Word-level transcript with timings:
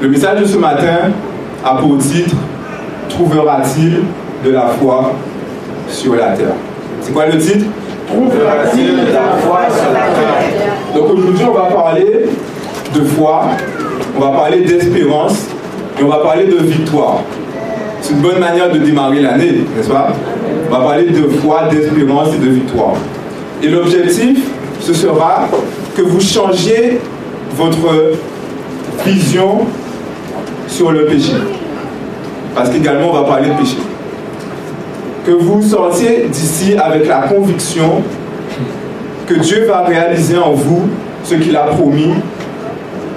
Le 0.00 0.08
message 0.08 0.40
de 0.42 0.44
ce 0.44 0.56
matin 0.56 1.10
a 1.64 1.74
pour 1.74 1.98
titre 1.98 2.36
Trouvera-t-il 3.08 4.02
de 4.44 4.50
la 4.52 4.68
foi 4.80 5.12
sur 5.88 6.14
la 6.14 6.36
terre? 6.36 6.54
C'est 7.00 7.12
quoi 7.12 7.26
le 7.26 7.36
titre? 7.36 7.64
Trouvera-t-il 8.06 8.92
de 8.92 9.12
la 9.12 9.36
foi 9.40 9.62
sur 9.68 9.92
la 9.92 10.06
terre? 10.14 10.72
Donc 10.94 11.10
aujourd'hui, 11.10 11.44
on 11.48 11.52
va 11.52 11.64
parler 11.64 12.26
de 12.94 13.00
foi, 13.02 13.46
on 14.16 14.20
va 14.20 14.28
parler 14.38 14.60
d'espérance 14.60 15.46
et 15.98 16.04
on 16.04 16.08
va 16.08 16.18
parler 16.18 16.46
de 16.46 16.58
victoire. 16.58 17.22
C'est 18.00 18.12
une 18.12 18.20
bonne 18.20 18.38
manière 18.38 18.70
de 18.70 18.78
démarrer 18.78 19.20
l'année, 19.20 19.64
n'est-ce 19.76 19.88
pas? 19.88 20.12
On 20.68 20.74
va 20.74 20.84
parler 20.84 21.06
de 21.06 21.26
foi, 21.28 21.68
d'espérance 21.72 22.28
et 22.36 22.38
de 22.38 22.50
victoire. 22.50 22.94
Et 23.64 23.66
l'objectif, 23.66 24.48
ce 24.80 24.94
sera 24.94 25.48
que 25.96 26.02
vous 26.02 26.20
changiez 26.20 27.00
votre 27.56 28.12
vision 29.04 29.66
sur 30.68 30.92
le 30.92 31.06
péché. 31.06 31.32
Parce 32.54 32.70
qu'également, 32.70 33.10
on 33.10 33.14
va 33.14 33.24
parler 33.24 33.48
de 33.48 33.54
péché. 33.54 33.78
Que 35.26 35.32
vous 35.32 35.62
sortiez 35.62 36.28
d'ici 36.30 36.76
avec 36.76 37.06
la 37.06 37.22
conviction 37.22 38.02
que 39.26 39.34
Dieu 39.34 39.64
va 39.66 39.82
réaliser 39.82 40.38
en 40.38 40.52
vous 40.52 40.82
ce 41.22 41.34
qu'il 41.34 41.54
a 41.56 41.64
promis, 41.64 42.14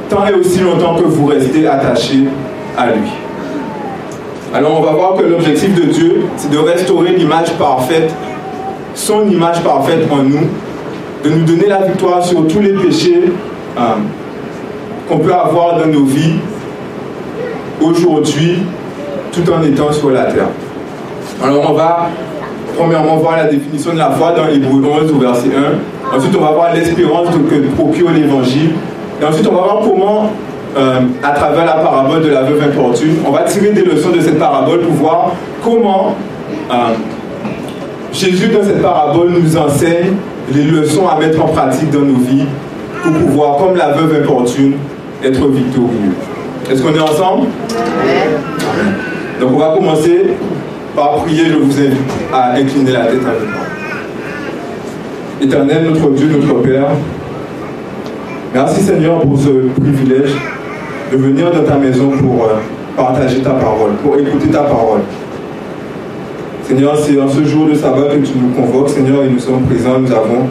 tant 0.09 0.27
et 0.27 0.33
aussi 0.33 0.59
longtemps 0.59 0.95
que 0.95 1.05
vous 1.05 1.27
restez 1.27 1.65
attachés 1.67 2.25
à 2.77 2.87
lui. 2.87 3.09
Alors 4.53 4.79
on 4.79 4.83
va 4.83 4.91
voir 4.91 5.15
que 5.15 5.23
l'objectif 5.23 5.73
de 5.73 5.89
Dieu, 5.89 6.23
c'est 6.35 6.51
de 6.51 6.57
restaurer 6.57 7.13
l'image 7.15 7.53
parfaite, 7.53 8.13
son 8.93 9.29
image 9.29 9.61
parfaite 9.61 10.05
en 10.11 10.23
nous, 10.23 10.49
de 11.23 11.29
nous 11.29 11.45
donner 11.45 11.67
la 11.67 11.83
victoire 11.83 12.25
sur 12.25 12.45
tous 12.47 12.59
les 12.59 12.73
péchés 12.73 13.31
euh, 13.77 13.81
qu'on 15.07 15.19
peut 15.19 15.33
avoir 15.33 15.79
dans 15.79 15.87
nos 15.87 16.03
vies 16.03 16.35
aujourd'hui, 17.81 18.59
tout 19.31 19.43
en 19.51 19.61
étant 19.63 19.91
sur 19.91 20.11
la 20.11 20.25
terre. 20.25 20.47
Alors 21.43 21.71
on 21.71 21.73
va 21.73 22.09
premièrement 22.77 23.17
voir 23.17 23.37
la 23.37 23.45
définition 23.45 23.93
de 23.93 23.97
la 23.97 24.11
foi 24.11 24.31
dans 24.31 24.47
Hébreu 24.47 24.81
11 25.03 25.11
au 25.11 25.19
verset 25.19 25.49
1. 26.13 26.15
Ensuite 26.17 26.35
on 26.37 26.41
va 26.41 26.51
voir 26.51 26.73
l'espérance 26.73 27.27
que 27.29 27.75
procure 27.75 28.11
l'évangile. 28.11 28.71
Et 29.21 29.25
ensuite 29.25 29.47
on 29.47 29.55
va 29.55 29.61
voir 29.61 29.79
comment, 29.83 30.31
euh, 30.77 30.99
à 31.23 31.31
travers 31.31 31.65
la 31.65 31.73
parabole 31.73 32.21
de 32.21 32.29
la 32.29 32.43
veuve 32.43 32.61
importune, 32.63 33.17
on 33.25 33.31
va 33.31 33.43
tirer 33.43 33.71
des 33.71 33.83
leçons 33.83 34.09
de 34.09 34.19
cette 34.19 34.39
parabole 34.39 34.81
pour 34.81 34.93
voir 34.93 35.31
comment 35.63 36.15
euh, 36.69 36.73
Jésus 38.13 38.47
dans 38.47 38.63
cette 38.63 38.81
parabole 38.81 39.31
nous 39.31 39.57
enseigne 39.57 40.13
les 40.53 40.63
leçons 40.63 41.07
à 41.07 41.17
mettre 41.17 41.41
en 41.43 41.47
pratique 41.47 41.91
dans 41.91 42.01
nos 42.01 42.19
vies 42.19 42.45
pour 43.03 43.13
pouvoir, 43.13 43.57
comme 43.57 43.75
la 43.77 43.93
veuve 43.93 44.21
importune, 44.23 44.73
être 45.23 45.47
victorieux. 45.47 46.13
Est-ce 46.69 46.81
qu'on 46.81 46.93
est 46.93 46.99
ensemble 46.99 47.47
Donc 49.39 49.51
on 49.53 49.57
va 49.57 49.73
commencer 49.75 50.27
par 50.95 51.15
prier, 51.23 51.45
je 51.49 51.55
vous 51.55 51.79
invite 51.79 51.97
à 52.33 52.53
incliner 52.53 52.91
la 52.91 53.05
tête 53.05 53.25
avec 53.25 53.49
moi. 53.49 53.61
Éternel, 55.41 55.89
notre 55.91 56.09
Dieu, 56.11 56.27
notre 56.27 56.61
Père, 56.61 56.87
merci 58.53 58.81
Seigneur 58.81 59.21
pour 59.21 59.39
ce 59.39 59.49
privilège 59.79 60.35
de 61.11 61.17
venir 61.17 61.51
dans 61.51 61.63
ta 61.63 61.77
maison 61.77 62.11
pour 62.11 62.45
euh, 62.45 62.55
partager 62.95 63.39
ta 63.39 63.51
parole, 63.51 63.91
pour 64.03 64.17
écouter 64.17 64.49
ta 64.49 64.63
parole. 64.63 65.01
Seigneur, 66.63 66.95
c'est 66.97 67.19
en 67.19 67.27
ce 67.27 67.43
jour 67.43 67.67
de 67.67 67.75
sabbat 67.75 68.15
que 68.15 68.25
tu 68.25 68.33
nous 68.37 68.49
convoques, 68.49 68.89
Seigneur, 68.89 69.23
et 69.23 69.29
nous 69.29 69.39
sommes 69.39 69.63
présents, 69.63 69.99
nous 69.99 70.11
avons 70.11 70.47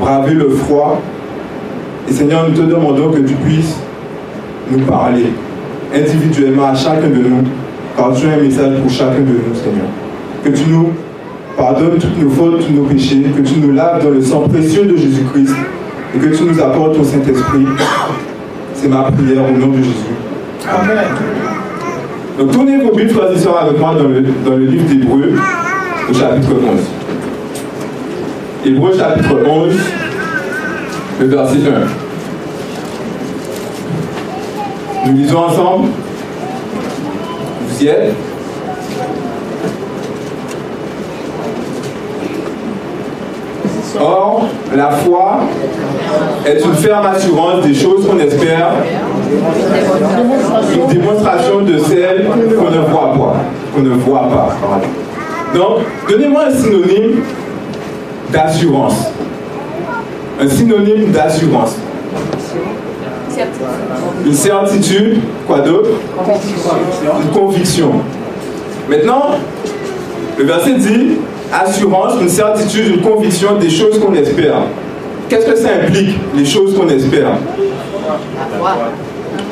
bravé 0.00 0.34
le 0.34 0.48
froid. 0.48 1.00
Et 2.08 2.12
Seigneur, 2.12 2.48
nous 2.48 2.54
te 2.56 2.62
demandons 2.62 3.10
que 3.10 3.20
tu 3.20 3.34
puisses 3.34 3.76
nous 4.70 4.84
parler 4.84 5.32
individuellement 5.94 6.68
à 6.68 6.74
chacun 6.74 7.08
de 7.08 7.16
nous, 7.16 7.44
car 7.96 8.12
tu 8.12 8.26
as 8.26 8.34
un 8.34 8.42
message 8.42 8.80
pour 8.80 8.90
chacun 8.90 9.20
de 9.20 9.32
nous, 9.32 9.54
Seigneur. 9.54 9.86
Que 10.44 10.50
tu 10.50 10.70
nous 10.70 10.92
pardonnes 11.56 11.98
toutes 11.98 12.20
nos 12.22 12.30
fautes, 12.30 12.66
tous 12.66 12.72
nos 12.72 12.84
péchés, 12.84 13.22
que 13.36 13.42
tu 13.42 13.58
nous 13.60 13.72
laves 13.72 14.04
dans 14.04 14.10
le 14.10 14.22
sang 14.22 14.42
précieux 14.48 14.84
de 14.84 14.96
Jésus-Christ 14.96 15.54
et 16.14 16.18
que 16.18 16.36
tu 16.36 16.44
nous 16.44 16.60
apportes 16.60 16.96
ton 16.96 17.04
Saint-Esprit. 17.04 17.66
C'est 18.74 18.88
ma 18.88 19.10
prière 19.10 19.42
au 19.42 19.58
nom 19.58 19.68
de 19.68 19.78
Jésus. 19.78 20.14
Amen. 20.68 20.98
Donc 22.38 22.52
tournez 22.52 22.78
vos 22.78 22.94
Bibles, 22.94 23.10
frères 23.10 23.30
avec 23.62 23.80
moi 23.80 23.94
dans 23.94 24.08
le, 24.08 24.22
dans 24.44 24.56
le 24.56 24.64
livre 24.64 24.84
d'Hébreu, 24.88 25.32
au 26.08 26.14
chapitre 26.14 26.52
11. 26.52 26.80
Hébreu 28.64 28.92
chapitre 28.96 29.36
11, 29.44 29.74
le 31.20 31.26
verset 31.26 31.56
1. 31.56 32.07
Nous 35.06 35.12
lisons 35.16 35.38
ensemble. 35.38 35.88
Vous 37.68 37.82
y 37.82 37.88
êtes? 37.88 38.14
Or, 44.00 44.46
la 44.76 44.90
foi 44.90 45.40
est 46.46 46.64
une 46.64 46.74
ferme 46.74 47.06
assurance 47.06 47.62
des 47.64 47.74
choses 47.74 48.06
qu'on 48.06 48.18
espère, 48.20 48.72
une 50.72 50.86
démonstration 50.86 51.62
de 51.62 51.78
celles 51.78 52.28
qu'on 52.56 52.70
ne 52.70 52.78
voit 52.78 53.12
pas. 53.12 53.36
Qu'on 53.74 53.82
ne 53.82 53.90
voit 53.90 54.28
pas. 54.28 54.56
Donc, 55.54 55.78
donnez-moi 56.08 56.44
un 56.48 56.50
synonyme 56.52 57.22
d'assurance. 58.30 59.10
Un 60.40 60.48
synonyme 60.48 61.10
d'assurance. 61.10 61.76
Une 64.24 64.34
certitude, 64.34 65.20
quoi 65.46 65.60
d'autre 65.60 65.90
Une 67.22 67.30
conviction. 67.30 67.92
Maintenant, 68.88 69.36
le 70.38 70.44
verset 70.44 70.74
dit 70.74 71.18
assurance, 71.52 72.14
une 72.20 72.28
certitude, 72.28 72.96
une 72.96 73.00
conviction 73.00 73.56
des 73.56 73.70
choses 73.70 73.98
qu'on 73.98 74.14
espère. 74.14 74.62
Qu'est-ce 75.28 75.46
que 75.46 75.56
ça 75.56 75.68
implique, 75.82 76.16
les 76.34 76.44
choses 76.44 76.76
qu'on 76.76 76.88
espère 76.88 77.32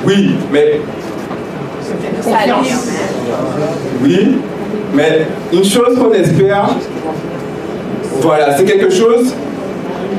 Oui, 0.04 0.34
mais. 0.52 0.80
Oui, 4.02 4.38
mais 4.94 5.26
une 5.52 5.64
chose 5.64 5.98
qu'on 5.98 6.12
espère, 6.12 6.70
voilà, 8.20 8.56
c'est 8.56 8.64
quelque 8.64 8.90
chose 8.90 9.32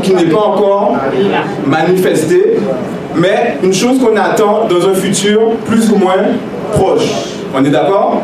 qui 0.03 0.13
n'est 0.13 0.25
pas 0.25 0.39
encore 0.39 0.95
manifesté, 1.65 2.57
mais 3.17 3.57
une 3.63 3.73
chose 3.73 3.99
qu'on 3.99 4.15
attend 4.15 4.67
dans 4.69 4.89
un 4.89 4.93
futur 4.93 5.51
plus 5.65 5.89
ou 5.91 5.95
moins 5.97 6.23
proche. 6.73 7.09
On 7.55 7.63
est 7.63 7.69
d'accord? 7.69 8.21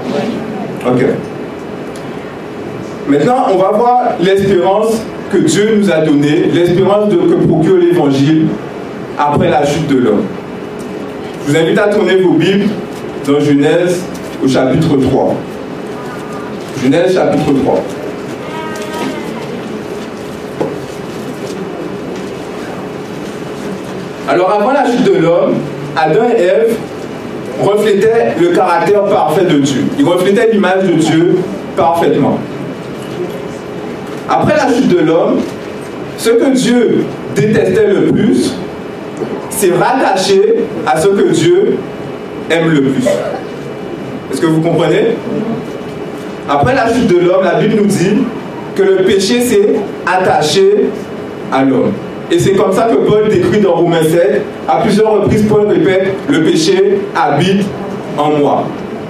Ok. 0.85 1.03
Maintenant, 3.07 3.47
on 3.53 3.57
va 3.57 3.71
voir 3.71 4.01
l'espérance 4.21 5.01
que 5.31 5.37
Dieu 5.39 5.77
nous 5.77 5.91
a 5.91 5.97
donnée, 5.97 6.45
l'espérance 6.53 7.09
que 7.09 7.45
procure 7.47 7.77
l'Évangile 7.77 8.47
après 9.17 9.49
la 9.49 9.65
chute 9.65 9.87
de 9.87 9.97
l'homme. 9.97 10.23
Je 11.45 11.51
vous 11.51 11.57
invite 11.57 11.77
à 11.77 11.87
tourner 11.87 12.17
vos 12.17 12.33
Bibles 12.33 12.69
dans 13.27 13.39
Genèse 13.39 14.01
au 14.43 14.47
chapitre 14.47 14.95
3. 14.95 15.35
Genèse 16.83 17.13
chapitre 17.13 17.51
3. 17.63 17.83
Alors 24.33 24.49
avant 24.49 24.71
la 24.71 24.83
chute 24.83 25.03
de 25.03 25.19
l'homme, 25.19 25.53
Adam 25.95 26.23
et 26.35 26.41
Ève 26.41 26.75
reflétaient 27.61 28.33
le 28.41 28.47
caractère 28.47 29.03
parfait 29.03 29.45
de 29.45 29.59
Dieu. 29.59 29.83
Ils 29.99 30.05
reflétaient 30.05 30.49
l'image 30.51 30.85
de 30.85 30.93
Dieu 30.93 31.35
parfaitement. 31.77 32.39
Après 34.27 34.55
la 34.55 34.73
chute 34.73 34.87
de 34.87 35.01
l'homme, 35.01 35.37
ce 36.17 36.31
que 36.31 36.49
Dieu 36.51 37.05
détestait 37.35 37.85
le 37.85 38.11
plus, 38.11 38.55
c'est 39.51 39.71
rattaché 39.75 40.41
à 40.87 40.99
ce 40.99 41.09
que 41.09 41.31
Dieu 41.31 41.77
aime 42.49 42.71
le 42.71 42.81
plus. 42.81 43.05
Est-ce 44.31 44.41
que 44.41 44.47
vous 44.47 44.61
comprenez? 44.61 45.09
Après 46.49 46.73
la 46.73 46.91
chute 46.91 47.05
de 47.05 47.19
l'homme, 47.19 47.43
la 47.43 47.59
Bible 47.59 47.75
nous 47.83 47.85
dit 47.85 48.23
que 48.75 48.81
le 48.81 48.95
péché 49.03 49.41
s'est 49.41 49.75
attaché 50.07 50.89
à 51.51 51.63
l'homme. 51.63 51.91
Et 52.33 52.39
c'est 52.39 52.53
comme 52.53 52.73
ça 52.73 52.87
que 52.89 52.95
Paul 52.95 53.29
décrit 53.29 53.61
dans 53.61 53.73
Romains 53.73 54.01
7, 54.01 54.41
à 54.67 54.77
plusieurs 54.77 55.21
reprises, 55.21 55.45
Paul 55.47 55.67
répète, 55.67 56.15
le 56.27 56.41
péché 56.41 57.01
habite 57.15 57.67
en 58.17 58.31
moi. 58.31 58.63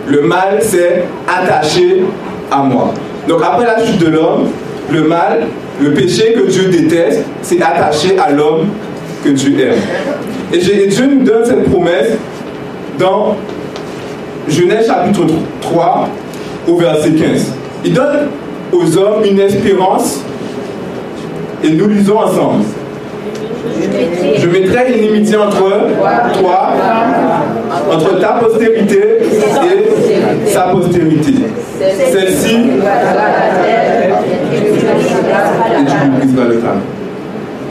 Le 0.10 0.24
mal 0.24 0.62
s'est 0.62 1.06
attaché 1.26 2.04
à 2.52 2.64
moi. 2.64 2.94
Donc 3.30 3.42
après 3.42 3.66
la 3.66 3.86
chute 3.86 4.00
de 4.00 4.08
l'homme, 4.08 4.50
le 4.92 5.04
mal, 5.04 5.48
le 5.82 5.94
péché 5.94 6.34
que 6.34 6.50
Dieu 6.50 6.66
déteste, 6.66 7.24
c'est 7.42 7.62
attaché 7.62 8.18
à 8.20 8.30
l'homme 8.30 8.68
que 9.24 9.30
Dieu 9.30 9.58
aime. 9.58 9.80
Et 10.52 10.58
Dieu 10.58 11.06
nous 11.06 11.24
donne 11.24 11.46
cette 11.46 11.64
promesse 11.72 12.18
dans 13.00 13.38
Genèse 14.50 14.88
chapitre 14.88 15.22
3 15.62 16.10
au 16.68 16.76
verset 16.76 17.12
15. 17.12 17.54
Il 17.86 17.94
donne 17.94 18.28
aux 18.74 18.98
hommes 18.98 19.24
une 19.24 19.40
espérance 19.40 20.20
et 21.64 21.70
nous 21.70 21.88
lisons 21.88 22.18
ensemble. 22.18 22.66
Je 24.38 24.48
mettrai 24.48 24.92
une 24.92 25.04
inimitié 25.06 25.38
entre 25.38 25.58
toi, 26.40 26.74
entre 27.92 28.20
ta 28.20 28.28
postérité 28.34 29.02
et 30.46 30.50
sa 30.50 30.64
postérité. 30.64 31.34
Celle-ci, 31.80 32.56
et 35.76 35.86
tu 35.86 36.10
briseras 36.18 36.48
le 36.48 36.56
crâne. 36.58 36.82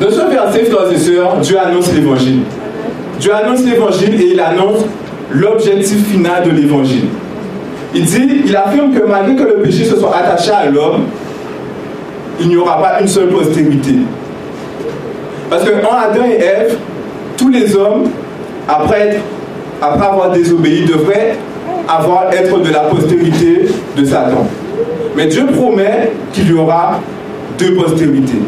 Dans 0.00 0.10
ce 0.10 0.30
verset, 0.30 0.64
frères 0.64 0.92
et 0.92 0.98
sœurs, 0.98 1.36
Dieu 1.40 1.58
annonce 1.58 1.92
l'évangile. 1.92 2.40
Dieu 3.20 3.34
annonce 3.34 3.64
l'évangile 3.64 4.20
et 4.20 4.32
il 4.32 4.40
annonce 4.40 4.84
l'objectif 5.30 6.06
final 6.08 6.42
de 6.44 6.50
l'évangile. 6.50 7.04
Il 7.94 8.04
dit, 8.04 8.42
il 8.46 8.56
affirme 8.56 8.92
que 8.92 9.04
malgré 9.06 9.36
que 9.36 9.42
le 9.42 9.62
péché 9.62 9.84
se 9.84 9.96
soit 9.96 10.16
attaché 10.16 10.50
à 10.50 10.68
l'homme, 10.70 11.02
il 12.40 12.48
n'y 12.48 12.56
aura 12.56 12.80
pas 12.80 13.00
une 13.00 13.08
seule 13.08 13.28
postérité. 13.28 13.96
Parce 15.52 15.64
que 15.64 15.70
en 15.84 16.10
Adam 16.10 16.24
et 16.24 16.42
Ève, 16.42 16.78
tous 17.36 17.50
les 17.50 17.76
hommes, 17.76 18.04
après, 18.66 19.20
après 19.82 20.06
avoir 20.06 20.30
désobéi, 20.30 20.86
devraient 20.86 21.36
avoir, 21.86 22.32
être 22.32 22.58
de 22.60 22.72
la 22.72 22.80
postérité 22.84 23.66
de 23.94 24.02
Satan. 24.02 24.46
Mais 25.14 25.26
Dieu 25.26 25.44
promet 25.54 26.12
qu'il 26.32 26.48
y 26.48 26.54
aura 26.54 27.00
deux 27.58 27.74
postérités. 27.74 28.38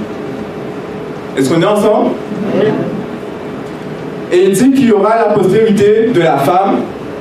Est-ce 1.37 1.53
qu'on 1.53 1.61
est 1.61 1.67
ensemble? 1.67 2.13
Et 4.33 4.45
il 4.45 4.53
dit 4.53 4.73
qu'il 4.73 4.87
y 4.87 4.93
aura 4.93 5.15
la 5.29 5.35
postérité 5.35 6.09
de 6.11 6.21
la 6.21 6.39
femme 6.39 6.77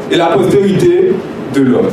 et 0.09 0.15
la 0.15 0.27
postérité 0.27 1.11
de 1.53 1.61
l'homme. 1.61 1.89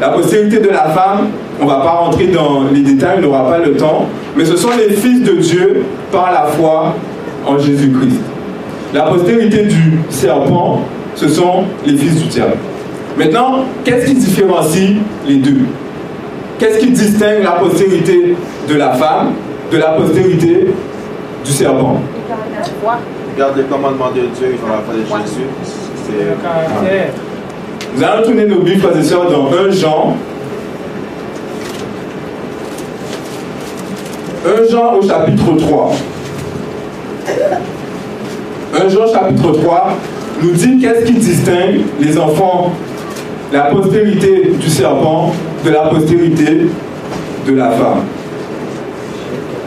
La 0.00 0.08
postérité 0.08 0.60
de 0.60 0.70
la 0.70 0.84
femme, 0.84 1.26
on 1.60 1.64
ne 1.64 1.68
va 1.68 1.80
pas 1.80 1.90
rentrer 1.90 2.28
dans 2.28 2.64
les 2.72 2.80
détails, 2.80 3.18
on 3.18 3.22
n'aura 3.22 3.48
pas 3.48 3.58
le 3.58 3.74
temps, 3.76 4.06
mais 4.36 4.44
ce 4.44 4.56
sont 4.56 4.70
les 4.76 4.94
fils 4.94 5.22
de 5.22 5.32
Dieu 5.32 5.84
par 6.12 6.30
la 6.32 6.44
foi 6.44 6.94
en 7.46 7.58
Jésus-Christ. 7.58 8.20
La 8.94 9.02
postérité 9.02 9.64
du 9.64 9.98
serpent, 10.08 10.82
ce 11.14 11.28
sont 11.28 11.64
les 11.84 11.96
fils 11.96 12.22
du 12.22 12.28
diable. 12.28 12.56
Maintenant, 13.16 13.64
qu'est-ce 13.84 14.06
qui 14.06 14.14
différencie 14.14 14.96
les 15.26 15.36
deux? 15.36 15.62
Qu'est-ce 16.58 16.78
qui 16.78 16.90
distingue 16.90 17.42
la 17.42 17.52
postérité 17.52 18.36
de 18.68 18.74
la 18.74 18.92
femme 18.92 19.32
de 19.72 19.78
la 19.78 19.90
postérité 19.90 20.68
du 21.44 21.50
serpent? 21.50 22.00
Regarde 23.34 23.56
les 23.56 23.64
commandements 23.64 24.10
de 24.10 24.20
Dieu, 24.20 24.48
il 24.52 24.58
faut 24.58 24.66
la 24.66 24.80
foi 24.84 24.94
de 24.94 25.24
Jésus. 25.24 25.46
C'est 26.06 27.96
Nous 27.96 28.02
allons 28.02 28.22
tourner 28.24 28.46
nos 28.46 28.60
Bibles, 28.60 28.80
frères 28.80 28.96
et 28.98 29.02
sœurs, 29.02 29.30
dans 29.30 29.46
1 29.46 29.70
Jean. 29.72 30.16
1 34.46 34.70
Jean 34.70 34.94
au 34.94 35.02
chapitre 35.02 35.56
3. 35.58 35.92
1 38.74 38.88
Jean 38.88 39.12
chapitre 39.12 39.52
3 39.52 39.96
nous 40.42 40.52
dit 40.52 40.78
qu'est-ce 40.78 41.04
qui 41.04 41.14
distingue 41.14 41.80
les 42.00 42.16
enfants, 42.18 42.72
la 43.52 43.62
postérité 43.62 44.52
du 44.60 44.68
serpent 44.68 45.32
de 45.64 45.70
la 45.70 45.88
postérité 45.88 46.68
de 47.46 47.54
la 47.54 47.70
femme. 47.70 48.04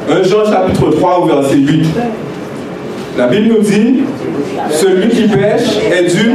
1 0.10 0.24
Jean 0.24 0.46
chapitre 0.50 0.92
3 0.92 1.20
au 1.20 1.26
verset 1.26 1.56
8. 1.58 1.86
La 3.18 3.28
Bible 3.28 3.56
nous 3.56 3.62
dit, 3.62 4.04
celui 4.72 5.10
qui 5.10 5.28
pêche 5.28 5.80
est 5.92 6.16
du, 6.16 6.32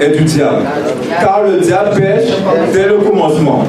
est 0.00 0.16
du 0.16 0.24
diable. 0.24 0.62
Car 1.20 1.42
le 1.44 1.60
diable 1.60 1.90
pêche 2.00 2.30
dès 2.72 2.86
le 2.86 2.94
commencement. 2.94 3.64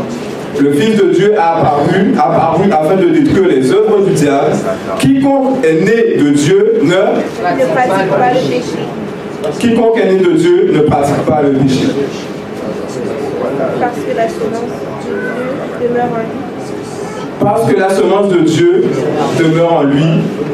Le 0.60 0.72
Fils 0.74 0.98
de 0.98 1.10
Dieu 1.12 1.36
a 1.38 1.60
apparu, 1.60 2.14
apparu 2.18 2.72
afin 2.72 2.96
de 2.96 3.10
détruire 3.10 3.48
les 3.48 3.72
œuvres 3.72 4.06
du 4.06 4.14
diable. 4.14 4.52
Quiconque 5.00 5.64
est 5.64 5.82
né 5.82 6.18
de 6.22 6.30
Dieu 6.32 6.80
ne, 6.84 6.90
ne 6.90 7.66
pratique 7.74 8.10
pas 8.10 8.34
le 8.34 8.50
péché. 8.50 8.80
quiconque 9.60 9.98
est 9.98 10.12
né 10.14 10.20
de 10.20 10.32
Dieu 10.32 10.72
ne 10.74 10.82
pratique 10.82 11.26
pas 11.26 11.42
le 11.42 11.52
péché. 11.52 11.86
Parce 13.80 13.96
que 13.96 14.18
la 14.18 14.28
semence 14.28 14.62
de 14.62 15.08
Dieu 15.08 15.88
demeure 15.88 16.06
en 16.06 16.18
lui. 16.18 16.49
Parce 17.40 17.72
que 17.72 17.80
la 17.80 17.90
semence 17.90 18.30
de 18.30 18.40
Dieu 18.40 18.84
demeure 19.40 19.74
en 19.74 19.84
lui 19.84 20.04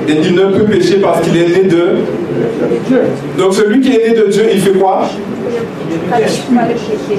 et 0.07 0.13
il 0.23 0.35
ne 0.35 0.45
peut 0.45 0.65
pécher 0.65 0.97
parce 0.97 1.21
qu'il 1.21 1.35
est 1.35 1.47
né 1.47 1.63
de. 1.63 1.97
Donc 3.39 3.53
celui 3.53 3.81
qui 3.81 3.95
est 3.95 4.09
né 4.09 4.15
de 4.15 4.27
Dieu, 4.27 4.43
il 4.53 4.59
fait 4.59 4.73
quoi? 4.73 5.03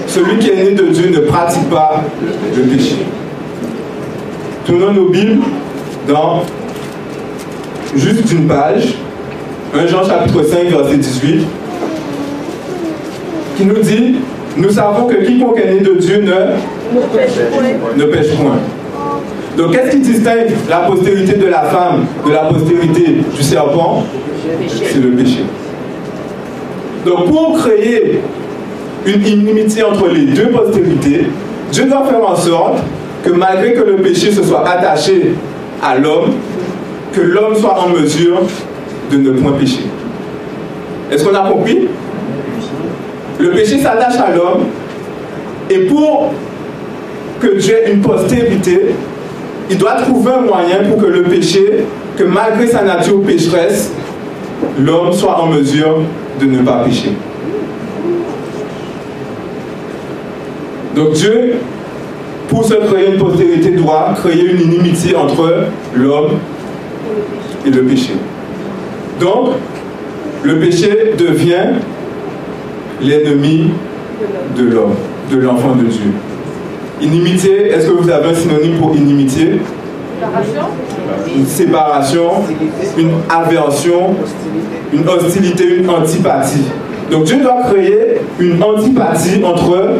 Celui 0.06 0.38
qui 0.38 0.50
est 0.50 0.64
né 0.64 0.70
de 0.72 0.84
Dieu 0.84 1.10
ne 1.10 1.20
pratique 1.20 1.68
pas 1.68 2.04
le 2.56 2.62
péché. 2.62 2.96
Tournons 4.64 4.92
nos 4.92 5.08
Bibles 5.08 5.42
dans 6.08 6.42
juste 7.96 8.30
une 8.32 8.46
page, 8.46 8.94
1 9.74 9.86
Jean 9.86 10.04
chapitre 10.04 10.42
5, 10.42 10.68
verset 10.68 10.96
18, 10.96 11.46
qui 13.56 13.64
nous 13.64 13.80
dit, 13.80 14.16
nous 14.56 14.70
savons 14.70 15.06
que 15.06 15.24
quiconque 15.24 15.58
est 15.58 15.74
né 15.74 15.80
de 15.80 15.94
Dieu 15.94 16.20
ne, 16.20 16.96
Ne 17.96 18.04
pêche 18.04 18.34
point. 18.36 18.58
Donc 19.56 19.72
qu'est-ce 19.72 19.90
qui 19.92 20.00
distingue 20.00 20.50
la 20.68 20.80
postérité 20.80 21.34
de 21.34 21.46
la 21.46 21.62
femme 21.62 22.04
de 22.26 22.32
la 22.32 22.44
postérité 22.44 23.22
du 23.34 23.42
serpent? 23.42 24.04
C'est 24.70 25.00
le 25.00 25.10
péché. 25.10 25.44
Donc 27.04 27.26
pour 27.26 27.58
créer 27.58 28.20
une 29.06 29.26
inimitié 29.26 29.82
entre 29.82 30.08
les 30.08 30.26
deux 30.26 30.48
postérités, 30.48 31.26
Dieu 31.72 31.84
doit 31.86 32.04
faire 32.04 32.28
en 32.28 32.36
sorte 32.36 32.78
que 33.24 33.30
malgré 33.30 33.72
que 33.72 33.82
le 33.82 33.96
péché 33.96 34.30
se 34.30 34.42
soit 34.42 34.68
attaché 34.68 35.34
à 35.82 35.96
l'homme, 35.96 36.32
que 37.12 37.20
l'homme 37.20 37.54
soit 37.54 37.78
en 37.80 37.88
mesure 37.88 38.42
de 39.10 39.16
ne 39.16 39.30
point 39.30 39.52
pécher. 39.52 39.86
Est-ce 41.10 41.24
qu'on 41.24 41.34
a 41.34 41.48
compris? 41.48 41.88
Le 43.38 43.50
péché 43.50 43.78
s'attache 43.78 44.16
à 44.16 44.34
l'homme 44.34 44.64
et 45.70 45.86
pour 45.86 46.32
que 47.40 47.58
Dieu 47.58 47.74
ait 47.74 47.92
une 47.92 48.00
postérité, 48.00 48.94
il 49.70 49.78
doit 49.78 49.94
trouver 49.94 50.32
un 50.32 50.40
moyen 50.42 50.84
pour 50.88 51.02
que 51.02 51.06
le 51.06 51.22
péché, 51.24 51.84
que 52.16 52.24
malgré 52.24 52.66
sa 52.66 52.82
nature 52.82 53.22
pécheresse, 53.22 53.92
l'homme 54.78 55.12
soit 55.12 55.40
en 55.40 55.46
mesure 55.46 56.02
de 56.40 56.46
ne 56.46 56.62
pas 56.62 56.84
pécher. 56.84 57.12
Donc 60.94 61.12
Dieu, 61.12 61.56
pour 62.48 62.64
se 62.64 62.74
créer 62.74 63.12
une 63.12 63.18
postérité, 63.18 63.70
doit 63.72 64.14
créer 64.16 64.52
une 64.52 64.60
inimitié 64.60 65.16
entre 65.16 65.66
l'homme 65.94 66.38
et 67.66 67.70
le 67.70 67.82
péché. 67.82 68.12
Donc, 69.20 69.54
le 70.42 70.58
péché 70.60 71.14
devient 71.18 71.74
l'ennemi 73.02 73.70
de 74.56 74.64
l'homme, 74.64 74.94
de 75.30 75.38
l'enfant 75.38 75.74
de 75.74 75.84
Dieu. 75.84 76.12
Inimitié, 77.00 77.68
est-ce 77.72 77.88
que 77.88 77.92
vous 77.92 78.08
avez 78.10 78.30
un 78.30 78.34
synonyme 78.34 78.78
pour 78.78 78.96
inimitié? 78.96 79.60
Une 81.36 81.46
séparation, 81.46 82.30
une 82.96 83.10
aversion, 83.28 84.14
une 84.92 85.06
hostilité, 85.08 85.76
une 85.76 85.90
antipathie. 85.90 86.64
Donc 87.10 87.24
Dieu 87.24 87.36
doit 87.42 87.62
créer 87.70 88.20
une 88.40 88.62
antipathie 88.62 89.44
entre 89.44 89.96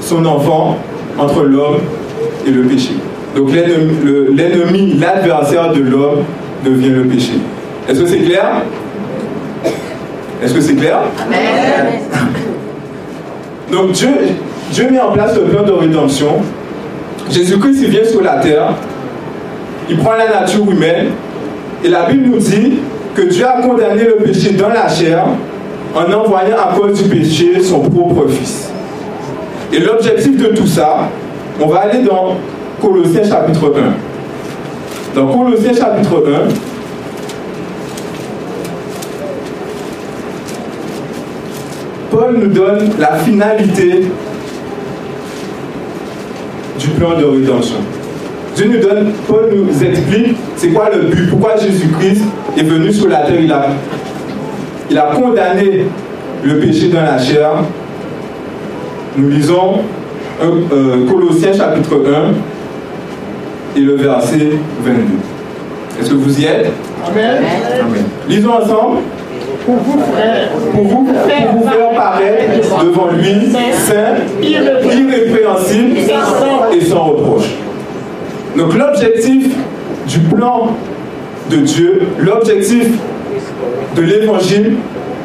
son 0.00 0.24
enfant, 0.24 0.78
entre 1.18 1.42
l'homme 1.42 1.78
et 2.46 2.50
le 2.50 2.62
péché. 2.62 2.94
Donc 3.36 3.52
l'ennemi, 3.52 3.92
le- 4.02 4.30
l'ennemi, 4.32 4.94
l'adversaire 4.98 5.72
de 5.74 5.80
l'homme 5.80 6.22
devient 6.64 6.88
le 6.90 7.02
péché. 7.04 7.34
Est-ce 7.88 8.00
que 8.00 8.06
c'est 8.06 8.18
clair? 8.20 8.62
Est-ce 10.42 10.54
que 10.54 10.60
c'est 10.60 10.74
clair? 10.74 11.00
Donc 13.70 13.92
Dieu, 13.92 14.08
Dieu 14.72 14.90
met 14.90 15.00
en 15.00 15.12
place 15.12 15.34
le 15.34 15.42
plan 15.42 15.62
de 15.62 15.72
rédemption. 15.72 16.36
Jésus-Christ 17.30 17.84
vient 17.86 18.04
sur 18.04 18.22
la 18.22 18.36
terre. 18.36 18.74
Il 19.88 19.98
prend 19.98 20.12
la 20.12 20.40
nature 20.40 20.70
humaine. 20.70 21.08
Et 21.84 21.88
la 21.88 22.04
Bible 22.04 22.28
nous 22.30 22.38
dit 22.38 22.78
que 23.14 23.22
Dieu 23.22 23.46
a 23.46 23.62
condamné 23.62 24.04
le 24.04 24.16
péché 24.16 24.52
dans 24.52 24.68
la 24.68 24.88
chair 24.88 25.24
en 25.94 26.12
envoyant 26.12 26.56
à 26.56 26.74
cause 26.74 27.02
du 27.02 27.08
péché 27.08 27.62
son 27.62 27.80
propre 27.80 28.28
Fils. 28.28 28.70
Et 29.72 29.80
l'objectif 29.80 30.36
de 30.36 30.48
tout 30.48 30.66
ça, 30.66 31.08
on 31.60 31.66
va 31.66 31.80
aller 31.80 32.02
dans 32.02 32.36
Colossiens 32.80 33.24
chapitre 33.24 33.74
1. 35.14 35.18
Dans 35.18 35.26
Colossiens 35.26 35.74
chapitre 35.74 36.24
1, 36.26 36.48
Paul 42.10 42.36
nous 42.38 42.48
donne 42.48 42.90
la 42.98 43.14
finalité 43.16 44.04
du 46.78 46.88
plan 46.90 47.18
de 47.18 47.24
rédemption. 47.24 47.76
Dieu 48.54 48.66
nous 48.66 48.80
donne, 48.80 49.12
Paul 49.26 49.50
nous 49.54 49.84
explique 49.84 50.36
c'est 50.56 50.68
quoi 50.68 50.90
le 50.92 51.02
but, 51.08 51.30
pourquoi 51.30 51.56
Jésus-Christ 51.56 52.22
est 52.56 52.62
venu 52.62 52.92
sur 52.92 53.08
la 53.08 53.18
terre. 53.18 53.40
Il 53.40 53.52
a, 53.52 53.66
il 54.90 54.98
a 54.98 55.10
condamné 55.14 55.84
le 56.44 56.58
péché 56.58 56.88
dans 56.88 57.02
la 57.02 57.18
chair. 57.18 57.50
Nous 59.16 59.28
lisons 59.28 59.80
euh, 60.42 60.50
euh, 60.72 61.06
Colossiens 61.08 61.52
chapitre 61.52 62.02
1 63.76 63.78
et 63.78 63.82
le 63.82 63.96
verset 63.96 64.50
22. 64.84 65.02
Est-ce 66.00 66.10
que 66.10 66.14
vous 66.14 66.40
y 66.40 66.44
êtes? 66.44 66.70
Amen. 67.06 67.42
Lisons 68.28 68.52
ensemble 68.52 68.98
Pour 69.68 69.76
vous, 69.76 70.00
frères, 70.14 70.48
pour 70.72 70.82
vous, 70.82 71.04
pour 71.04 71.04
vous 71.04 71.68
faire 71.68 71.92
devant 72.82 73.08
lui, 73.08 73.52
saint, 73.52 74.14
irrépréhensible 74.40 75.98
et 76.72 76.80
sans 76.86 77.04
reproche. 77.04 77.50
Donc 78.56 78.74
l'objectif 78.74 79.54
du 80.06 80.20
plan 80.20 80.68
de 81.50 81.56
Dieu, 81.58 82.00
l'objectif 82.18 82.88
de 83.94 84.00
l'évangile, 84.00 84.76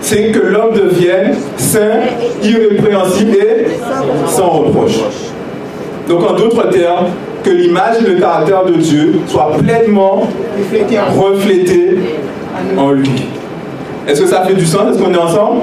c'est 0.01 0.31
que 0.31 0.39
l'homme 0.39 0.73
devienne 0.73 1.35
saint, 1.55 2.01
irrépréhensible 2.43 3.37
et 3.37 3.67
sans 4.27 4.49
reproche. 4.49 4.99
Donc 6.09 6.29
en 6.29 6.33
d'autres 6.33 6.69
termes, 6.69 7.05
que 7.45 7.49
l'image 7.49 7.95
et 8.01 8.09
le 8.09 8.19
caractère 8.19 8.65
de 8.65 8.73
Dieu 8.73 9.21
soient 9.25 9.53
pleinement 9.57 10.27
reflétés 11.17 11.97
en 12.77 12.91
lui. 12.91 13.09
Est-ce 14.07 14.21
que 14.21 14.27
ça 14.27 14.43
fait 14.43 14.53
du 14.53 14.65
sens? 14.65 14.81
Est-ce 14.89 15.01
qu'on 15.01 15.13
est 15.13 15.17
ensemble? 15.17 15.61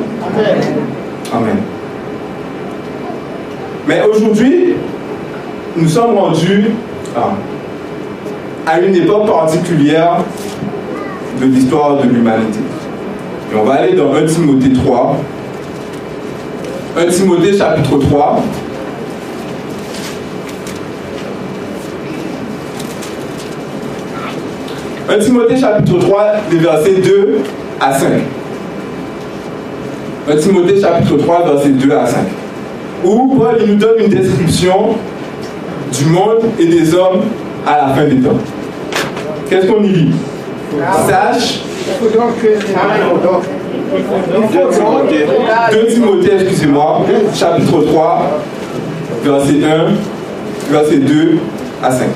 Amen. 1.33 1.57
Mais 3.87 4.03
aujourd'hui, 4.03 4.75
nous 5.77 5.89
sommes 5.89 6.17
rendus 6.17 6.71
à 8.67 8.81
une 8.81 8.95
époque 8.95 9.27
particulière 9.27 10.19
de 11.41 11.47
l'histoire 11.47 11.99
de 11.99 12.09
l'humanité. 12.09 12.61
Et 13.53 13.57
on 13.57 13.65
va 13.65 13.75
aller 13.75 13.95
dans 13.95 14.15
1 14.15 14.25
Timothée 14.27 14.73
3. 14.73 15.17
1 16.99 17.07
Timothée 17.07 17.57
chapitre 17.57 17.99
3. 17.99 18.43
Un 25.09 25.19
Timothée 25.19 25.57
chapitre 25.57 25.99
3, 25.99 26.25
les 26.53 26.59
versets 26.59 26.95
2 26.95 27.39
à 27.81 27.95
5. 27.95 28.09
1 30.31 30.37
Timothée 30.37 30.81
chapitre 30.81 31.17
3, 31.17 31.45
versets 31.53 31.71
2 31.71 31.93
à 31.93 32.07
5. 32.07 32.19
Où 33.05 33.35
Paul 33.37 33.57
il 33.61 33.73
nous 33.73 33.77
donne 33.77 34.01
une 34.01 34.11
description 34.11 34.97
du 35.93 36.05
monde 36.07 36.43
et 36.59 36.67
des 36.67 36.95
hommes 36.95 37.23
à 37.67 37.89
la 37.89 37.95
fin 37.95 38.05
des 38.05 38.21
temps. 38.21 38.37
Qu'est-ce 39.49 39.67
qu'on 39.67 39.83
y 39.83 39.89
lit? 39.89 40.13
Sache. 41.09 41.61
2 45.73 45.87
Timothée, 45.89 46.33
excusez-moi, 46.41 47.01
chapitre 47.35 47.83
3, 47.83 48.41
verset 49.25 49.65
1, 49.65 50.73
verset 50.73 50.97
2 50.99 51.39
à 51.83 51.91
5. 51.91 52.07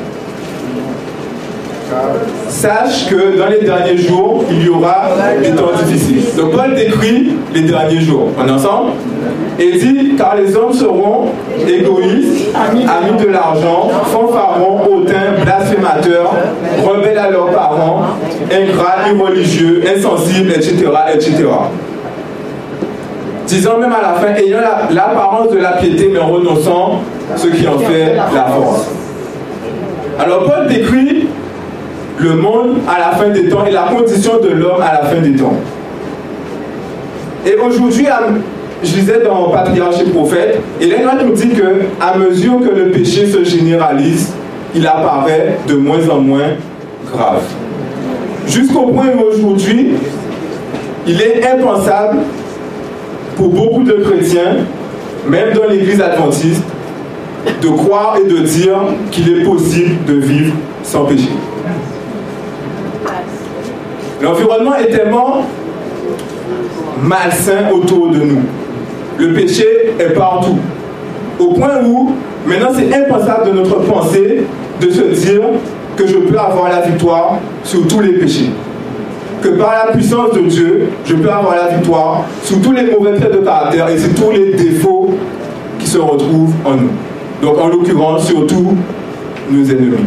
Sache 2.49 3.07
que 3.09 3.37
dans 3.39 3.49
les 3.49 3.65
derniers 3.65 3.97
jours, 3.97 4.45
il 4.51 4.67
y 4.67 4.69
aura 4.69 5.09
des 5.41 5.51
temps 5.51 5.73
difficiles. 5.85 6.23
Donc 6.37 6.53
Paul 6.53 6.75
décrit 6.75 7.33
les 7.55 7.63
derniers 7.63 8.01
jours. 8.01 8.29
On 8.39 8.47
est 8.47 8.51
ensemble? 8.51 8.93
Et 9.59 9.73
dit, 9.73 10.17
car 10.17 10.35
les 10.37 10.57
hommes 10.57 10.73
seront 10.73 11.27
égoïstes, 11.67 12.49
amis 12.57 13.23
de 13.23 13.29
l'argent, 13.29 13.89
fanfarons, 14.07 14.81
hautains, 14.91 15.43
blasphémateurs, 15.45 16.35
rebelles 16.85 17.19
à 17.19 17.31
leurs 17.31 17.51
parents, 17.51 18.03
ingrats, 18.51 19.09
irreligieux, 19.15 19.85
insensibles, 19.97 20.51
etc., 20.51 20.87
etc. 21.15 21.45
Disant 23.47 23.79
même 23.79 23.93
à 23.93 24.03
la 24.03 24.15
fin, 24.15 24.35
ayant 24.35 24.59
l'apparence 24.91 25.51
de 25.51 25.59
la 25.59 25.73
piété, 25.73 26.11
mais 26.13 26.19
renonçant 26.19 27.01
ce 27.37 27.47
qui 27.49 27.69
en 27.69 27.79
fait 27.79 28.15
la 28.17 28.45
force. 28.47 28.89
Alors 30.19 30.45
Paul 30.45 30.67
décrit 30.69 31.24
le 32.19 32.35
monde 32.35 32.79
à 32.89 32.99
la 32.99 33.17
fin 33.17 33.29
des 33.31 33.49
temps 33.49 33.65
et 33.65 33.73
la 33.73 33.83
condition 33.83 34.41
de 34.41 34.49
l'homme 34.49 34.81
à 34.83 35.03
la 35.03 35.09
fin 35.09 35.21
des 35.21 35.35
temps. 35.35 35.55
Et 37.47 37.57
aujourd'hui, 37.57 38.07
je 38.83 38.93
disais 38.93 39.21
dans 39.23 39.51
Patriarche 39.51 40.01
et 40.01 40.11
Prophète, 40.11 40.61
et 40.81 40.87
nous 40.87 41.33
dit 41.33 41.51
que 41.51 41.83
à 42.01 42.17
mesure 42.17 42.61
que 42.61 42.75
le 42.75 42.91
péché 42.91 43.27
se 43.27 43.45
généralise, 43.45 44.33
il 44.75 44.87
apparaît 44.87 45.59
de 45.69 45.75
moins 45.75 46.09
en 46.09 46.21
moins 46.21 46.57
grave. 47.13 47.43
Jusqu'au 48.47 48.87
point 48.89 49.07
où 49.17 49.23
aujourd'hui, 49.23 49.93
il 51.07 51.21
est 51.21 51.47
impensable 51.47 52.19
pour 53.37 53.49
beaucoup 53.49 53.83
de 53.83 53.93
chrétiens, 53.93 54.57
même 55.29 55.55
dans 55.55 55.69
l'église 55.69 56.01
adventiste, 56.01 56.63
de 57.61 57.69
croire 57.69 58.17
et 58.23 58.29
de 58.29 58.39
dire 58.39 58.79
qu'il 59.11 59.41
est 59.41 59.45
possible 59.45 60.05
de 60.07 60.15
vivre 60.15 60.55
sans 60.83 61.05
péché. 61.05 61.29
L'environnement 64.25 64.75
est 64.77 64.91
tellement 64.91 65.43
malsain 67.03 67.69
autour 67.75 68.09
de 68.09 68.17
nous. 68.17 68.41
Le 69.19 69.35
péché 69.35 69.67
est 69.99 70.15
partout. 70.15 70.57
Au 71.39 71.49
point 71.49 71.85
où, 71.85 72.13
maintenant, 72.47 72.71
c'est 72.75 72.91
impensable 72.95 73.51
de 73.51 73.59
notre 73.59 73.81
pensée 73.81 74.45
de 74.81 74.91
se 74.91 75.03
dire 75.03 75.43
que 75.95 76.07
je 76.07 76.17
peux 76.17 76.39
avoir 76.39 76.71
la 76.71 76.81
victoire 76.81 77.37
sur 77.65 77.87
tous 77.87 78.01
les 78.01 78.13
péchés. 78.15 78.49
Que 79.43 79.51
par 79.51 79.75
la 79.87 79.93
puissance 79.93 80.33
de 80.33 80.41
Dieu, 80.41 80.89
je 81.05 81.17
peux 81.17 81.29
avoir 81.29 81.57
la 81.57 81.77
victoire 81.77 82.25
sur 82.43 82.63
tous 82.63 82.73
les 82.73 82.85
mauvais 82.85 83.19
traits 83.19 83.33
de 83.33 83.45
caractère 83.45 83.91
et 83.91 83.99
sur 83.99 84.15
tous 84.15 84.31
les 84.31 84.55
défauts 84.55 85.11
qui 85.79 85.87
se 85.87 85.99
retrouvent 85.99 86.55
en 86.65 86.77
nous. 86.77 86.91
Donc, 87.43 87.61
en 87.61 87.69
l'occurrence, 87.69 88.27
surtout 88.27 88.75
nos 89.51 89.65
ennemis. 89.65 90.07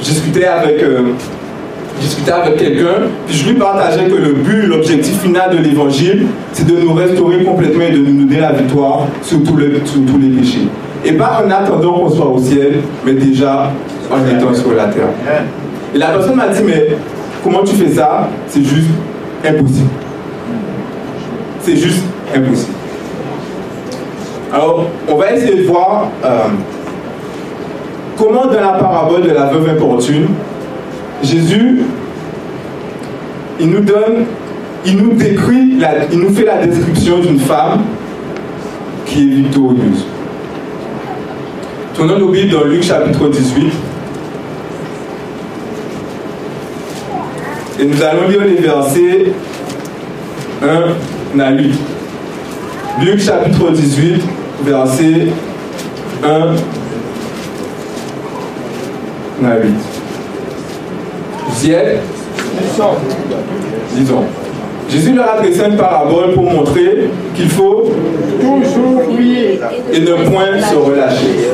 Je 0.00 0.04
discutais 0.10 0.44
avec 0.44 0.82
euh, 0.82 1.12
discutais 2.00 2.32
avec 2.32 2.56
quelqu'un, 2.56 3.06
puis 3.26 3.36
je 3.36 3.48
lui 3.48 3.54
partageais 3.54 4.06
que 4.06 4.14
le 4.14 4.32
but, 4.32 4.66
l'objectif 4.66 5.20
final 5.20 5.56
de 5.56 5.62
l'évangile, 5.62 6.26
c'est 6.52 6.66
de 6.66 6.80
nous 6.80 6.92
restaurer 6.94 7.44
complètement 7.44 7.84
et 7.84 7.92
de 7.92 7.98
nous 7.98 8.24
donner 8.24 8.40
la 8.40 8.52
victoire 8.52 9.06
sur, 9.22 9.42
tous 9.42 9.56
les, 9.56 9.68
péchés. 10.28 10.68
Et 11.04 11.12
pas 11.12 11.42
en 11.44 11.50
attendant 11.50 11.94
qu'on 11.94 12.10
soit 12.10 12.28
au 12.28 12.38
ciel, 12.38 12.80
mais 13.04 13.14
déjà 13.14 13.70
en 14.10 14.26
étant 14.26 14.54
sur 14.54 14.72
la 14.74 14.86
terre. 14.86 15.08
Et 15.94 15.98
la 15.98 16.08
personne 16.08 16.36
m'a 16.36 16.48
dit, 16.48 16.62
mais 16.64 16.96
comment 17.42 17.62
tu 17.62 17.74
fais 17.74 17.88
ça? 17.88 18.28
C'est 18.46 18.62
juste 18.64 18.90
impossible. 19.44 19.90
C'est 21.60 21.76
juste 21.76 22.04
impossible. 22.34 22.72
Alors, 24.52 24.86
on 25.08 25.14
va 25.16 25.32
essayer 25.32 25.62
de 25.62 25.66
voir 25.66 26.08
euh, 26.24 26.28
comment 28.18 28.46
dans 28.46 28.60
la 28.60 28.74
parabole 28.74 29.22
de 29.22 29.30
la 29.30 29.46
veuve 29.46 29.68
importune, 29.70 30.26
Jésus, 31.22 31.82
il 33.60 33.70
nous 33.70 33.80
donne, 33.80 34.26
il 34.84 34.96
nous 34.96 35.12
décrit, 35.12 35.78
il 36.12 36.18
nous 36.18 36.34
fait 36.34 36.44
la 36.44 36.66
description 36.66 37.20
d'une 37.20 37.38
femme 37.38 37.82
qui 39.06 39.22
est 39.22 39.34
victorieuse. 39.36 40.06
Tournons 41.94 42.18
nos 42.18 42.28
Bibles 42.28 42.52
dans 42.52 42.64
Luc 42.64 42.82
chapitre 42.82 43.28
18. 43.28 43.72
Et 47.80 47.84
nous 47.84 48.02
allons 48.02 48.28
lire 48.28 48.44
les 48.44 48.60
versets 48.60 49.32
1 50.62 51.40
à 51.40 51.52
8. 51.52 51.72
Luc 53.00 53.20
chapitre 53.20 53.70
18, 53.70 54.22
verset 54.64 55.28
1 56.24 56.28
à 59.46 59.56
8. 59.58 59.91
Disons. 63.94 64.24
Jésus 64.88 65.14
leur 65.14 65.28
a 65.28 65.32
adressé 65.38 65.60
une 65.64 65.76
parabole 65.76 66.32
pour 66.34 66.44
montrer 66.44 67.08
qu'il 67.34 67.48
faut 67.48 67.90
toujours 68.40 69.02
prier 69.04 69.60
et 69.92 70.00
ne 70.00 70.30
point 70.30 70.60
se 70.60 70.74
relâcher. 70.74 71.50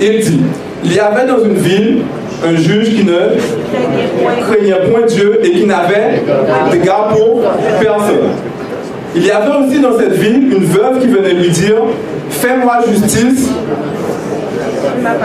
Il 0.00 0.20
dit, 0.20 0.40
il 0.84 0.94
y 0.94 0.98
avait 0.98 1.26
dans 1.26 1.44
une 1.44 1.56
ville 1.56 2.02
un 2.46 2.56
juge 2.56 2.94
qui 2.94 3.04
ne 3.04 3.36
craignait 4.42 4.90
point 4.90 5.06
Dieu 5.06 5.40
et 5.44 5.50
qui 5.50 5.66
n'avait 5.66 6.22
d'égard 6.70 7.08
pour 7.08 7.42
personne. 7.80 8.30
Il 9.14 9.26
y 9.26 9.30
avait 9.30 9.50
aussi 9.56 9.80
dans 9.80 9.98
cette 9.98 10.14
ville 10.14 10.54
une 10.54 10.64
veuve 10.64 11.00
qui 11.00 11.08
venait 11.08 11.34
lui 11.34 11.50
dire, 11.50 11.82
fais-moi 12.30 12.78
justice 12.88 13.50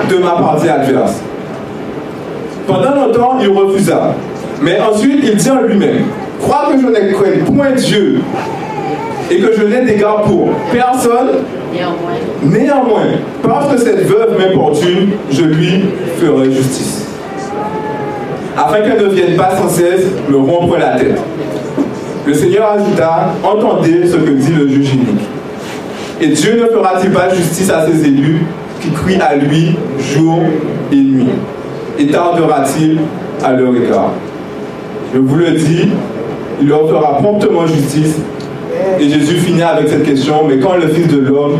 de 0.09 0.17
ma 0.17 0.31
partie 0.31 0.67
adverse. 0.67 1.21
Pendant 2.67 2.95
longtemps, 2.95 3.37
il 3.41 3.49
refusa. 3.49 4.15
Mais 4.61 4.79
ensuite, 4.79 5.19
il 5.23 5.35
dit 5.35 5.49
en 5.49 5.61
lui-même, 5.61 6.05
crois 6.41 6.69
que 6.71 6.81
je 6.81 6.87
n'ai 6.87 7.43
point 7.43 7.71
Dieu 7.71 8.21
et 9.29 9.39
que 9.39 9.53
je 9.57 9.65
n'ai 9.65 9.85
d'égard 9.85 10.23
pour 10.23 10.49
personne, 10.71 11.43
néanmoins, 12.43 13.07
parce 13.43 13.71
que 13.71 13.77
cette 13.77 14.07
veuve 14.07 14.37
m'importune, 14.37 15.11
je 15.31 15.43
lui 15.43 15.85
ferai 16.17 16.51
justice. 16.51 17.05
Afin 18.57 18.81
qu'elle 18.81 19.05
ne 19.05 19.13
vienne 19.13 19.35
pas 19.35 19.51
sans 19.57 19.67
cesse 19.67 20.05
me 20.29 20.37
rompre 20.37 20.77
la 20.77 20.97
tête. 20.97 21.19
Le 22.25 22.33
Seigneur 22.33 22.71
ajouta, 22.71 23.33
entendez 23.43 24.07
ce 24.07 24.15
que 24.15 24.31
dit 24.31 24.53
le 24.53 24.67
juge 24.67 24.93
unique. 24.93 25.27
Et 26.21 26.27
Dieu 26.29 26.61
ne 26.61 26.67
fera-t-il 26.67 27.11
pas 27.11 27.29
justice 27.29 27.69
à 27.69 27.85
ses 27.85 28.05
élus 28.07 28.41
qui 28.79 28.89
crient 28.91 29.21
à 29.21 29.35
lui 29.35 29.75
jour 29.99 30.39
et 30.91 30.95
nuit? 30.95 31.27
Et 31.97 32.07
tardera-t-il 32.07 32.99
à 33.43 33.53
leur 33.53 33.75
égard? 33.75 34.11
Je 35.13 35.19
vous 35.19 35.35
le 35.35 35.51
dis, 35.51 35.89
il 36.61 36.67
leur 36.67 36.89
fera 36.89 37.17
promptement 37.17 37.65
justice 37.67 38.17
Et 38.99 39.09
Jésus 39.09 39.37
finit 39.37 39.61
avec 39.61 39.87
cette 39.87 40.03
question, 40.03 40.45
mais 40.47 40.59
quand 40.59 40.75
le 40.75 40.87
Fils 40.87 41.07
de 41.07 41.19
l'homme 41.19 41.57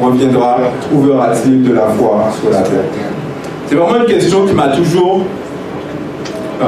reviendra, 0.00 0.58
trouvera-t-il 0.82 1.62
de 1.62 1.72
la 1.72 1.88
foi 1.88 2.28
sur 2.40 2.50
la 2.50 2.60
terre? 2.60 2.84
C'est 3.66 3.74
vraiment 3.74 4.00
une 4.00 4.06
question 4.06 4.46
qui 4.46 4.52
m'a 4.52 4.68
toujours 4.68 5.22
euh, 6.62 6.64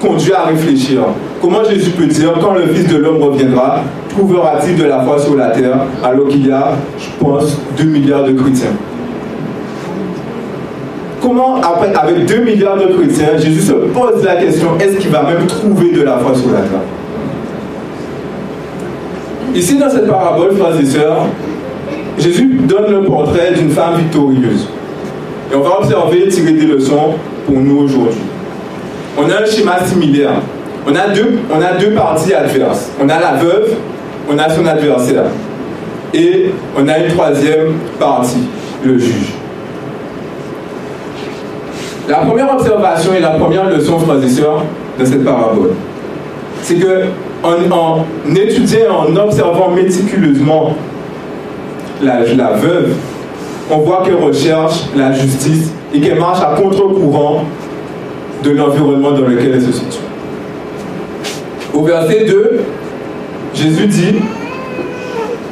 conduit 0.00 0.32
à 0.32 0.44
réfléchir. 0.44 1.00
Comment 1.40 1.64
Jésus 1.64 1.90
peut 1.90 2.06
dire, 2.06 2.34
quand 2.40 2.52
le 2.52 2.66
Fils 2.68 2.86
de 2.88 2.98
l'homme 2.98 3.22
reviendra, 3.22 3.80
trouvera-t-il 4.10 4.76
de 4.76 4.84
la 4.84 5.00
foi 5.00 5.18
sur 5.18 5.36
la 5.36 5.48
terre 5.48 5.78
alors 6.04 6.28
qu'il 6.28 6.46
y 6.46 6.52
a, 6.52 6.72
je 6.98 7.24
pense, 7.24 7.58
2 7.78 7.84
milliards 7.84 8.24
de 8.24 8.32
chrétiens? 8.32 8.76
Comment, 11.30 11.60
avec 11.62 12.26
2 12.26 12.38
milliards 12.38 12.76
de 12.76 12.86
chrétiens, 12.86 13.38
Jésus 13.38 13.60
se 13.60 13.72
pose 13.72 14.24
la 14.24 14.34
question, 14.34 14.70
est-ce 14.80 14.96
qu'il 14.96 15.10
va 15.10 15.22
même 15.22 15.46
trouver 15.46 15.92
de 15.92 16.02
la 16.02 16.18
foi 16.18 16.34
sur 16.34 16.48
la 16.50 16.58
terre 16.58 16.80
Ici, 19.54 19.78
dans 19.78 19.88
cette 19.88 20.08
parabole, 20.08 20.56
frères 20.56 20.80
et 20.80 20.84
sœurs, 20.84 21.26
Jésus 22.18 22.58
donne 22.64 22.90
le 22.90 23.04
portrait 23.04 23.52
d'une 23.52 23.70
femme 23.70 23.98
victorieuse. 23.98 24.66
Et 25.52 25.54
on 25.54 25.60
va 25.60 25.78
observer, 25.78 26.26
tirer 26.26 26.52
des 26.52 26.66
leçons 26.66 27.14
pour 27.46 27.60
nous 27.60 27.82
aujourd'hui. 27.82 28.22
On 29.16 29.30
a 29.30 29.42
un 29.42 29.46
schéma 29.46 29.78
similaire. 29.86 30.32
On 30.84 30.96
a, 30.96 31.14
deux, 31.14 31.38
on 31.48 31.62
a 31.62 31.74
deux 31.78 31.92
parties 31.92 32.34
adverses. 32.34 32.90
On 33.00 33.08
a 33.08 33.20
la 33.20 33.34
veuve, 33.34 33.76
on 34.28 34.36
a 34.36 34.48
son 34.48 34.66
adversaire. 34.66 35.26
Et 36.12 36.50
on 36.76 36.88
a 36.88 36.98
une 36.98 37.12
troisième 37.14 37.74
partie, 38.00 38.48
le 38.82 38.98
juge. 38.98 39.39
La 42.10 42.16
première 42.16 42.52
observation 42.52 43.14
et 43.14 43.20
la 43.20 43.30
première 43.30 43.70
leçon, 43.70 43.96
frères 44.00 44.20
et 44.20 44.28
sœurs, 44.28 44.64
de 44.98 45.04
cette 45.04 45.24
parabole, 45.24 45.70
c'est 46.60 46.74
que 46.74 47.04
en, 47.44 48.04
étudiant, 48.34 49.06
en 49.06 49.16
observant 49.16 49.70
méticuleusement 49.70 50.74
la, 52.02 52.22
veuve, 52.54 52.94
on 53.70 53.78
voit 53.78 54.02
qu'elle 54.04 54.16
recherche 54.16 54.86
la 54.96 55.12
justice 55.12 55.70
et 55.94 56.00
qu'elle 56.00 56.18
marche 56.18 56.40
à 56.42 56.60
contre-courant 56.60 57.44
de 58.42 58.50
l'environnement 58.50 59.12
dans 59.12 59.28
lequel 59.28 59.52
elle 59.54 59.62
se 59.62 59.72
situe. 59.72 60.02
Au 61.72 61.84
verset 61.84 62.24
2, 62.24 62.60
Jésus 63.54 63.86
dit, 63.86 64.16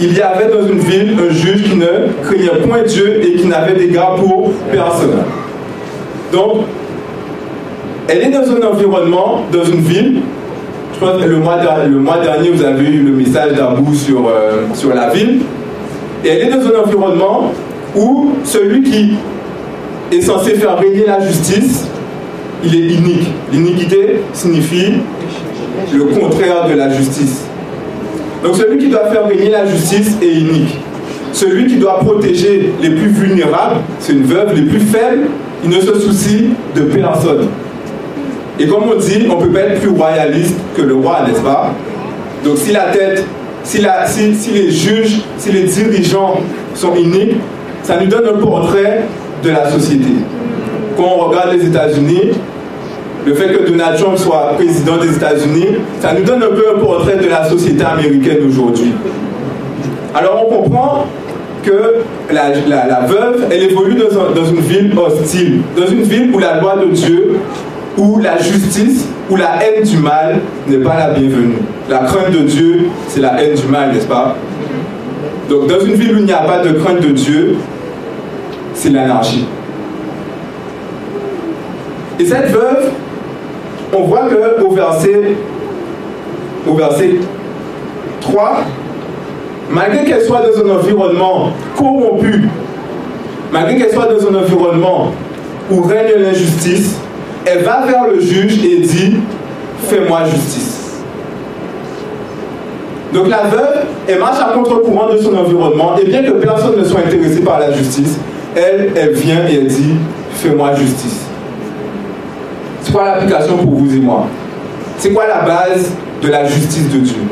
il 0.00 0.12
y 0.12 0.20
avait 0.20 0.48
dans 0.48 0.66
une 0.66 0.80
ville 0.80 1.16
un 1.20 1.32
juge 1.32 1.70
qui 1.70 1.76
ne 1.76 2.08
craignait 2.24 2.66
point 2.66 2.82
Dieu 2.82 3.20
et 3.24 3.36
qui 3.36 3.46
n'avait 3.46 3.74
d'égard 3.74 4.16
pour 4.16 4.50
personne. 4.72 5.22
Donc, 6.32 6.64
elle 8.08 8.22
est 8.22 8.30
dans 8.30 8.50
un 8.50 8.72
environnement, 8.72 9.42
dans 9.52 9.64
une 9.64 9.80
ville. 9.80 10.20
Je 10.94 10.98
pense 10.98 11.22
que 11.22 11.28
le 11.28 11.36
mois, 11.36 11.58
dernier, 11.58 12.50
vous 12.50 12.62
avez 12.64 12.88
eu 12.88 13.02
le 13.02 13.12
message 13.12 13.52
d'Abou 13.52 13.94
sur, 13.94 14.26
euh, 14.26 14.62
sur 14.74 14.94
la 14.94 15.10
ville. 15.10 15.42
Et 16.24 16.28
elle 16.28 16.48
est 16.48 16.50
dans 16.50 16.66
un 16.66 16.84
environnement 16.84 17.52
où 17.94 18.32
celui 18.44 18.82
qui 18.82 19.14
est 20.10 20.20
censé 20.20 20.54
faire 20.54 20.78
régner 20.78 21.04
la 21.06 21.20
justice, 21.20 21.86
il 22.64 22.74
est 22.74 22.94
inique. 22.94 23.28
L'iniquité 23.52 24.22
signifie 24.32 24.94
le 25.92 26.04
contraire 26.04 26.66
de 26.68 26.74
la 26.74 26.90
justice. 26.90 27.44
Donc 28.42 28.56
celui 28.56 28.78
qui 28.78 28.88
doit 28.88 29.10
faire 29.10 29.26
régner 29.26 29.50
la 29.50 29.66
justice 29.66 30.16
est 30.22 30.26
inique. 30.34 30.78
Celui 31.32 31.66
qui 31.66 31.76
doit 31.76 31.98
protéger 32.00 32.72
les 32.80 32.90
plus 32.90 33.08
vulnérables, 33.08 33.76
c'est 34.00 34.12
une 34.12 34.24
veuve, 34.24 34.54
les 34.54 34.62
plus 34.62 34.80
faibles, 34.80 35.28
il 35.64 35.70
ne 35.70 35.80
se 35.80 35.98
soucie 35.98 36.50
de 36.74 36.82
personne. 36.82 37.48
Et 38.60 38.66
comme 38.66 38.84
on 38.92 38.98
dit, 38.98 39.26
on 39.30 39.38
ne 39.38 39.46
peut 39.46 39.52
pas 39.52 39.60
être 39.60 39.80
plus 39.80 39.90
royaliste 39.90 40.56
que 40.76 40.82
le 40.82 40.94
roi, 40.94 41.20
n'est-ce 41.26 41.40
pas? 41.40 41.72
Donc 42.44 42.58
si 42.58 42.72
la 42.72 42.86
tête, 42.86 43.24
si, 43.62 43.80
la, 43.80 44.06
si, 44.06 44.34
si 44.34 44.50
les 44.50 44.70
juges, 44.70 45.20
si 45.36 45.52
les 45.52 45.64
dirigeants 45.64 46.40
sont 46.74 46.94
iniques, 46.94 47.36
ça 47.82 47.98
nous 48.00 48.06
donne 48.06 48.26
un 48.26 48.38
portrait 48.38 49.04
de 49.42 49.50
la 49.50 49.70
société. 49.70 50.08
Quand 50.96 51.04
on 51.04 51.28
regarde 51.28 51.52
les 51.52 51.66
États-Unis, 51.66 52.32
le 53.26 53.34
fait 53.34 53.52
que 53.52 53.68
Donald 53.70 53.98
Trump 53.98 54.16
soit 54.16 54.54
président 54.56 54.96
des 54.96 55.14
États-Unis, 55.14 55.76
ça 56.00 56.12
nous 56.12 56.24
donne 56.24 56.42
un 56.42 56.54
peu 56.54 56.64
un 56.74 56.78
portrait 56.78 57.16
de 57.16 57.28
la 57.28 57.48
société 57.48 57.84
américaine 57.84 58.38
aujourd'hui. 58.48 58.92
Alors 60.14 60.46
on 60.46 60.62
comprend 60.62 61.04
que 61.68 62.32
la, 62.32 63.00
veuve, 63.06 63.46
elle 63.50 63.64
évolue 63.64 63.94
dans, 63.94 64.30
dans, 64.34 64.48
une 64.48 64.60
ville 64.60 64.92
hostile, 64.98 65.60
dans 65.76 65.86
une 65.86 66.02
ville 66.02 66.34
où 66.34 66.38
la 66.38 66.60
loi 66.60 66.76
de 66.76 66.86
Dieu, 66.86 67.36
où 67.96 68.18
la 68.18 68.38
justice, 68.38 69.06
où 69.30 69.36
la 69.36 69.62
haine 69.62 69.84
du 69.84 69.98
mal 69.98 70.40
n'est 70.66 70.78
pas 70.78 70.96
la 70.96 71.10
bienvenue. 71.10 71.58
La 71.90 71.98
crainte 71.98 72.30
de 72.30 72.40
Dieu, 72.40 72.86
c'est 73.08 73.20
la 73.20 73.42
haine 73.42 73.54
du 73.54 73.66
mal, 73.66 73.92
n'est-ce 73.92 74.06
pas? 74.06 74.36
Donc 75.48 75.66
dans 75.66 75.80
une 75.80 75.94
ville 75.94 76.14
où 76.14 76.18
il 76.18 76.24
n'y 76.24 76.32
a 76.32 76.42
pas 76.42 76.60
de 76.60 76.72
crainte 76.72 77.00
de 77.00 77.08
Dieu, 77.08 77.56
c'est 78.74 78.90
l'anarchie. 78.90 79.46
Et 82.18 82.24
cette 82.24 82.50
veuve, 82.50 82.90
on 83.96 84.02
voit 84.04 84.28
que 84.28 84.62
au 84.62 84.70
verset, 84.70 85.36
au 86.66 86.74
verset 86.74 87.16
3, 88.20 88.64
malgré 89.70 90.04
qu'elle 90.04 90.22
soit 90.22 90.40
dans 90.40 90.66
un 90.66 90.76
environnement 90.76 91.50
corrompu, 91.76 92.48
malgré 93.52 93.76
qu'elle 93.76 93.92
soit 93.92 94.06
dans 94.06 94.28
un 94.28 94.42
environnement 94.42 95.12
où 95.70 95.82
règne 95.82 96.22
l'injustice, 96.22 96.96
elle 97.44 97.62
va 97.62 97.86
vers 97.86 98.06
le 98.08 98.20
juge 98.20 98.64
et 98.64 98.80
dit 98.80 99.16
Fais-moi 99.82 100.24
justice. 100.24 101.02
Donc 103.12 103.28
la 103.28 103.44
veuve, 103.44 103.86
elle 104.06 104.18
marche 104.18 104.40
à 104.40 104.52
contre-courant 104.52 105.12
de 105.12 105.18
son 105.18 105.34
environnement, 105.34 105.96
et 105.96 106.04
bien 106.04 106.22
que 106.22 106.32
personne 106.32 106.78
ne 106.78 106.84
soit 106.84 107.00
intéressé 107.00 107.40
par 107.40 107.58
la 107.58 107.72
justice, 107.72 108.18
elle, 108.54 108.92
elle 108.94 109.12
vient 109.14 109.46
et 109.48 109.54
elle 109.54 109.66
dit 109.66 109.94
Fais-moi 110.32 110.74
justice. 110.74 111.26
C'est 112.82 112.92
quoi 112.92 113.04
l'application 113.04 113.56
pour 113.58 113.74
vous 113.74 113.94
et 113.94 114.00
moi? 114.00 114.26
C'est 114.98 115.12
quoi 115.12 115.26
la 115.26 115.42
base 115.42 115.90
de 116.22 116.28
la 116.28 116.44
justice 116.46 116.90
de 116.90 116.98
Dieu? 116.98 117.22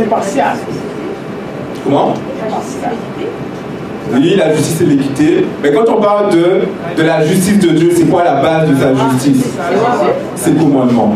Impartial. 0.00 0.56
Comment? 1.84 2.14
Oui, 4.12 4.34
la 4.36 4.54
justice 4.54 4.80
et 4.80 4.84
l'équité. 4.84 5.46
Mais 5.62 5.72
quand 5.72 5.84
on 5.88 6.00
parle 6.00 6.32
de, 6.32 6.62
de 6.96 7.02
la 7.02 7.24
justice 7.24 7.58
de 7.58 7.68
Dieu, 7.68 7.90
c'est 7.94 8.06
quoi 8.06 8.24
la 8.24 8.36
base 8.36 8.70
de 8.70 8.74
sa 8.76 8.94
justice? 8.94 9.44
C'est 10.34 10.50
le 10.50 10.58
commandement. 10.58 11.14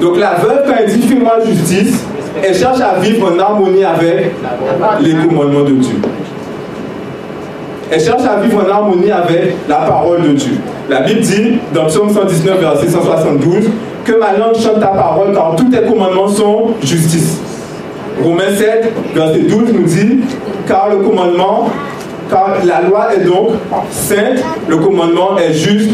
Donc 0.00 0.18
la 0.18 0.34
veuve, 0.34 0.64
quand 0.66 0.74
elle 0.78 0.90
dit 0.90 1.06
fais-moi 1.06 1.34
justice, 1.46 2.04
elle 2.42 2.54
cherche 2.54 2.80
à 2.80 2.98
vivre 2.98 3.32
en 3.32 3.38
harmonie 3.38 3.84
avec 3.84 4.34
les 5.00 5.14
commandements 5.14 5.64
de 5.64 5.72
Dieu. 5.72 5.96
Elle 7.90 8.00
cherche 8.00 8.22
à 8.24 8.40
vivre 8.40 8.64
en 8.66 8.70
harmonie 8.70 9.12
avec 9.12 9.56
la 9.68 9.76
parole 9.76 10.22
de 10.22 10.32
Dieu. 10.32 10.58
La 10.90 11.00
Bible 11.02 11.20
dit, 11.20 11.58
dans 11.72 11.86
Psaume 11.86 12.12
119, 12.12 12.60
verset 12.60 12.88
172, 12.88 13.70
que 14.04 14.12
ma 14.18 14.36
langue 14.36 14.56
chante 14.56 14.80
ta 14.80 14.88
parole, 14.88 15.32
car 15.32 15.54
tous 15.56 15.68
tes 15.70 15.82
commandements 15.82 16.28
sont 16.28 16.70
justice. 16.82 17.40
Romains 18.22 18.54
7, 18.56 18.92
verset 19.14 19.40
12 19.40 19.72
nous 19.72 19.84
dit, 19.84 20.20
car 20.66 20.88
le 20.90 20.96
commandement, 20.96 21.70
car 22.30 22.56
la 22.64 22.82
loi 22.82 23.14
est 23.14 23.24
donc 23.24 23.50
sainte, 23.90 24.42
le 24.68 24.76
commandement 24.78 25.38
est 25.38 25.52
juste, 25.52 25.90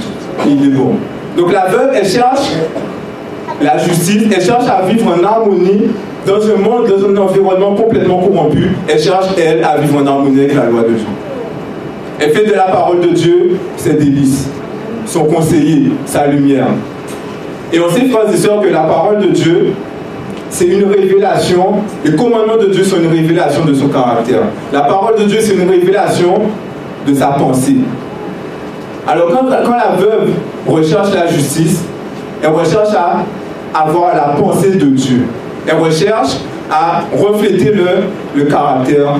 il 0.46 0.66
est 0.66 0.70
bon. 0.70 0.94
Donc 1.36 1.52
la 1.52 1.66
veuve, 1.66 1.90
elle 1.94 2.06
cherche 2.06 2.50
la 3.60 3.78
justice, 3.78 4.24
elle 4.34 4.42
cherche 4.42 4.68
à 4.68 4.86
vivre 4.86 5.06
en 5.08 5.24
harmonie 5.24 5.88
dans 6.26 6.40
un 6.42 6.56
monde, 6.56 6.88
dans 6.88 7.08
un 7.08 7.16
environnement 7.16 7.74
complètement 7.74 8.20
corrompu. 8.20 8.70
Elle 8.88 9.00
cherche, 9.00 9.26
elle, 9.38 9.64
à 9.64 9.78
vivre 9.78 10.00
en 10.02 10.06
harmonie 10.06 10.40
avec 10.40 10.54
la 10.54 10.66
loi 10.66 10.82
de 10.82 10.94
Dieu. 10.94 11.06
Elle 12.20 12.30
fait 12.30 12.46
de 12.46 12.52
la 12.52 12.64
parole 12.64 13.00
de 13.00 13.08
Dieu 13.08 13.56
ses 13.76 13.94
délices, 13.94 14.48
son 15.06 15.24
conseiller, 15.24 15.90
sa 16.06 16.26
lumière. 16.28 16.68
Et 17.72 17.80
on 17.80 17.90
sait, 17.90 18.06
frères 18.06 18.32
et 18.32 18.36
sœurs, 18.36 18.60
que 18.60 18.68
la 18.68 18.82
parole 18.82 19.20
de 19.20 19.28
Dieu, 19.28 19.72
c'est 20.52 20.66
une 20.66 20.84
révélation. 20.84 21.76
Les 22.04 22.14
commandements 22.14 22.58
de 22.58 22.66
Dieu 22.66 22.84
sont 22.84 22.98
une 23.00 23.10
révélation 23.10 23.64
de 23.64 23.72
son 23.74 23.88
caractère. 23.88 24.42
La 24.72 24.82
parole 24.82 25.18
de 25.18 25.24
Dieu, 25.24 25.38
c'est 25.40 25.54
une 25.54 25.68
révélation 25.68 26.34
de 27.08 27.14
sa 27.14 27.28
pensée. 27.28 27.76
Alors 29.08 29.30
quand, 29.32 29.48
la 29.48 29.96
veuve 29.98 30.30
recherche 30.66 31.12
la 31.14 31.26
justice, 31.26 31.82
elle 32.42 32.50
recherche 32.50 32.94
à 32.94 33.24
avoir 33.74 34.14
la 34.14 34.34
pensée 34.40 34.72
de 34.72 34.86
Dieu. 34.86 35.22
Elle 35.66 35.78
recherche 35.78 36.36
à 36.70 37.02
refléter 37.16 37.72
le, 37.72 37.86
le 38.36 38.44
caractère 38.44 39.14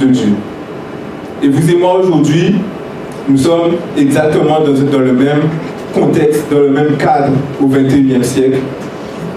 de 0.00 0.06
Dieu. 0.06 0.32
Et 1.42 1.48
vous 1.48 1.70
et 1.70 1.76
moi 1.76 2.00
aujourd'hui, 2.00 2.56
nous 3.28 3.36
sommes 3.38 3.76
exactement 3.96 4.60
dans, 4.60 4.72
dans, 4.72 4.98
le 5.04 5.12
même 5.12 5.42
contexte, 5.94 6.50
dans 6.50 6.60
le 6.60 6.70
même 6.70 6.96
cadre 6.96 7.32
au 7.62 7.66
XXIe 7.66 8.24
siècle 8.24 8.58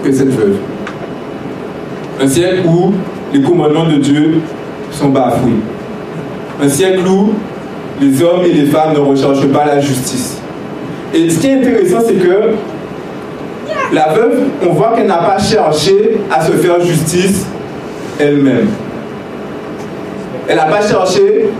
que 0.02 0.12
cette 0.12 0.30
veuve. 0.30 0.56
Un 2.22 2.28
siècle 2.28 2.62
où 2.68 2.92
les 3.32 3.42
commandements 3.42 3.86
de 3.86 3.96
Dieu 3.96 4.40
sont 4.92 5.08
bafoués. 5.08 5.58
Un 6.62 6.68
siècle 6.68 7.04
où 7.04 7.32
les 8.00 8.22
hommes 8.22 8.44
et 8.44 8.52
les 8.52 8.66
femmes 8.66 8.94
ne 8.94 9.00
recherchent 9.00 9.48
pas 9.48 9.64
la 9.66 9.80
justice. 9.80 10.38
Et 11.12 11.28
ce 11.28 11.40
qui 11.40 11.48
est 11.48 11.54
intéressant, 11.58 11.98
c'est 12.06 12.14
que 12.14 12.54
La 13.92 14.08
veuve, 14.14 14.44
on 14.66 14.72
voit 14.72 14.92
qu'elle 14.94 15.08
n'a 15.08 15.18
pas 15.18 15.38
cherché 15.38 16.18
à 16.30 16.42
se 16.42 16.52
faire 16.52 16.80
justice 16.80 17.44
elle-même. 18.18 18.68
Elle 20.48 20.56
n'a 20.56 20.64
pas 20.66 20.80
cherché 20.80 21.50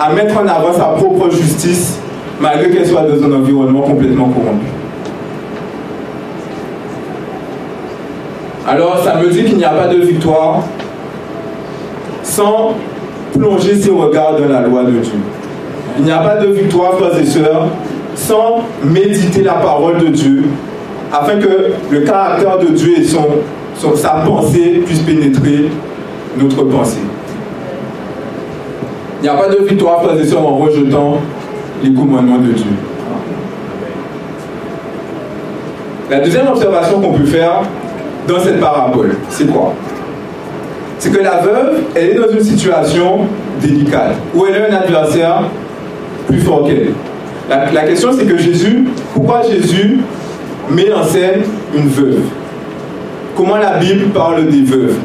à 0.00 0.12
mettre 0.12 0.36
en 0.36 0.46
avant 0.46 0.72
sa 0.72 0.84
propre 0.96 1.28
justice 1.30 1.98
malgré 2.40 2.70
qu'elle 2.70 2.86
soit 2.86 3.02
dans 3.02 3.22
un 3.22 3.32
environnement 3.32 3.82
complètement 3.82 4.28
corrompu. 4.28 4.73
Alors 8.66 8.98
ça 9.04 9.16
me 9.16 9.28
dit 9.28 9.44
qu'il 9.44 9.58
n'y 9.58 9.64
a 9.64 9.70
pas 9.70 9.88
de 9.88 10.00
victoire 10.00 10.62
sans 12.22 12.72
plonger 13.34 13.76
ses 13.76 13.90
regards 13.90 14.40
dans 14.40 14.48
la 14.48 14.62
loi 14.62 14.84
de 14.84 14.92
Dieu. 14.92 15.18
Il 15.98 16.04
n'y 16.04 16.10
a 16.10 16.18
pas 16.18 16.36
de 16.38 16.46
victoire, 16.48 16.94
frères 16.98 17.18
et 17.18 17.26
sœurs, 17.26 17.68
sans 18.14 18.62
méditer 18.82 19.42
la 19.42 19.54
parole 19.54 19.98
de 19.98 20.06
Dieu, 20.06 20.44
afin 21.12 21.36
que 21.36 21.72
le 21.90 22.00
caractère 22.00 22.58
de 22.58 22.68
Dieu 22.68 22.98
et 22.98 23.04
sa 23.04 24.10
pensée 24.26 24.82
puissent 24.86 25.02
pénétrer 25.02 25.70
notre 26.38 26.62
pensée. 26.64 27.02
Il 29.20 29.24
n'y 29.24 29.28
a 29.28 29.34
pas 29.34 29.48
de 29.48 29.62
victoire, 29.62 30.02
frères 30.02 30.18
et 30.18 30.24
sœurs, 30.26 30.46
en 30.46 30.56
rejetant 30.56 31.18
les 31.82 31.92
commandements 31.92 32.38
de 32.38 32.52
Dieu. 32.52 32.66
La 36.10 36.20
deuxième 36.20 36.48
observation 36.48 37.00
qu'on 37.00 37.12
peut 37.12 37.26
faire 37.26 37.62
dans 38.28 38.40
cette 38.40 38.60
parabole, 38.60 39.16
c'est 39.28 39.50
quoi? 39.50 39.74
C'est 40.98 41.10
que 41.10 41.22
la 41.22 41.38
veuve, 41.42 41.82
elle 41.94 42.10
est 42.10 42.14
dans 42.14 42.30
une 42.32 42.42
situation 42.42 43.26
délicate, 43.60 44.14
où 44.34 44.46
elle 44.46 44.62
a 44.62 44.66
un 44.70 44.80
adversaire 44.82 45.42
plus 46.26 46.40
fort 46.40 46.66
qu'elle. 46.66 46.92
La, 47.50 47.70
la 47.70 47.82
question, 47.82 48.10
c'est 48.16 48.24
que 48.24 48.38
Jésus, 48.38 48.86
pourquoi 49.12 49.42
Jésus 49.42 49.98
met 50.70 50.92
en 50.92 51.04
scène 51.04 51.42
une 51.74 51.88
veuve? 51.88 52.22
Comment 53.36 53.56
la 53.56 53.76
Bible 53.76 54.06
parle 54.14 54.46
des 54.46 54.62
veuves? 54.62 54.96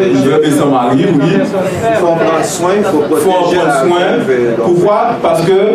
Une 0.00 0.16
veuve 0.16 0.44
et 0.44 0.50
son 0.50 0.70
mari, 0.70 1.06
oui. 1.14 1.26
Il 1.36 1.96
faut 1.96 2.06
en 2.06 2.16
prendre 2.16 2.44
soin, 2.44 2.70
il 2.78 2.84
faut 2.84 3.16
faut 3.16 3.30
en 3.30 3.42
prendre 3.42 3.86
soin. 3.86 4.00
Pourquoi? 4.64 5.10
Parce 5.22 5.42
que 5.42 5.74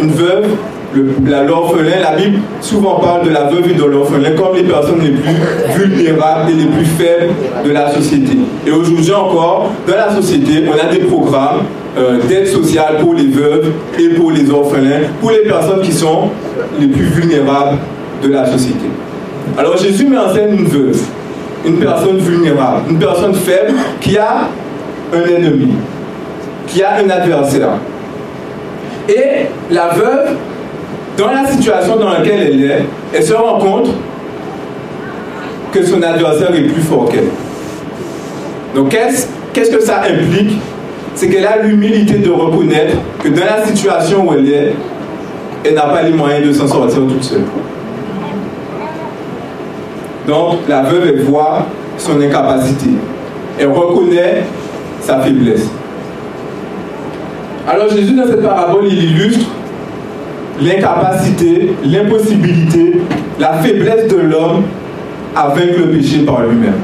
une 0.00 0.10
veuve, 0.10 0.50
l'orphelin, 1.00 2.00
la 2.00 2.16
Bible 2.16 2.38
souvent 2.60 3.00
parle 3.00 3.26
de 3.26 3.30
la 3.30 3.44
veuve 3.44 3.70
et 3.70 3.74
de 3.74 3.84
l'orphelin 3.84 4.30
comme 4.36 4.56
les 4.56 4.62
personnes 4.62 5.00
les 5.02 5.10
plus 5.10 5.86
vulnérables 5.86 6.50
et 6.50 6.54
les 6.54 6.66
plus 6.66 6.84
faibles 6.84 7.32
de 7.64 7.70
la 7.70 7.90
société. 7.92 8.36
Et 8.66 8.70
aujourd'hui 8.70 9.12
encore, 9.12 9.70
dans 9.86 9.96
la 9.96 10.14
société, 10.14 10.64
on 10.68 10.72
a 10.72 10.92
des 10.92 11.00
programmes 11.04 11.62
euh, 11.96 12.18
d'aide 12.28 12.46
sociale 12.46 12.96
pour 13.00 13.14
les 13.14 13.26
veuves 13.26 13.72
et 13.98 14.08
pour 14.10 14.30
les 14.32 14.50
orphelins, 14.50 15.08
pour 15.20 15.30
les 15.30 15.42
personnes 15.42 15.82
qui 15.82 15.92
sont 15.92 16.30
les 16.80 16.88
plus 16.88 17.04
vulnérables 17.04 17.78
de 18.22 18.28
la 18.28 18.46
société. 18.46 18.86
Alors 19.56 19.76
Jésus 19.76 20.06
met 20.06 20.18
en 20.18 20.32
scène 20.32 20.58
une 20.58 20.66
veuve, 20.66 21.00
une 21.64 21.76
personne 21.76 22.18
vulnérable, 22.18 22.90
une 22.90 22.98
personne 22.98 23.34
faible 23.34 23.74
qui 24.00 24.16
a 24.18 24.48
un 25.12 25.36
ennemi, 25.36 25.68
qui 26.66 26.82
a 26.82 26.96
un 26.96 27.10
adversaire. 27.10 27.68
Et 29.08 29.46
la 29.70 29.88
veuve, 29.88 30.36
dans 31.16 31.30
la 31.30 31.46
situation 31.46 31.96
dans 31.96 32.10
laquelle 32.10 32.40
elle 32.40 32.64
est, 32.64 32.84
elle 33.12 33.22
se 33.22 33.34
rend 33.34 33.58
compte 33.58 33.90
que 35.72 35.84
son 35.84 36.02
adversaire 36.02 36.54
est 36.54 36.62
plus 36.62 36.82
fort 36.82 37.08
qu'elle. 37.08 37.28
Donc 38.74 38.88
qu'est-ce 38.88 39.70
que 39.70 39.80
ça 39.80 40.02
implique? 40.02 40.58
C'est 41.14 41.28
qu'elle 41.28 41.46
a 41.46 41.58
l'humilité 41.62 42.14
de 42.18 42.30
reconnaître 42.30 42.96
que 43.22 43.28
dans 43.28 43.44
la 43.44 43.64
situation 43.64 44.28
où 44.28 44.34
elle 44.34 44.48
est, 44.48 44.72
elle 45.64 45.74
n'a 45.74 45.82
pas 45.82 46.02
les 46.02 46.12
moyens 46.12 46.46
de 46.46 46.52
s'en 46.52 46.66
sortir 46.66 46.98
toute 47.08 47.22
seule. 47.22 47.44
Donc 50.26 50.60
la 50.68 50.82
veuve, 50.82 51.22
voit 51.22 51.66
son 51.98 52.20
incapacité. 52.20 52.90
Elle 53.58 53.68
reconnaît 53.68 54.42
sa 55.00 55.20
faiblesse. 55.20 55.68
Alors 57.68 57.88
Jésus, 57.88 58.14
dans 58.14 58.26
cette 58.26 58.42
parabole, 58.42 58.86
il 58.86 59.04
illustre 59.04 59.46
l'incapacité, 60.60 61.72
l'impossibilité, 61.84 63.00
la 63.40 63.54
faiblesse 63.54 64.08
de 64.08 64.16
l'homme 64.16 64.62
vaincre 65.48 65.78
le 65.78 65.90
péché 65.90 66.18
par 66.20 66.42
lui-même. 66.42 66.74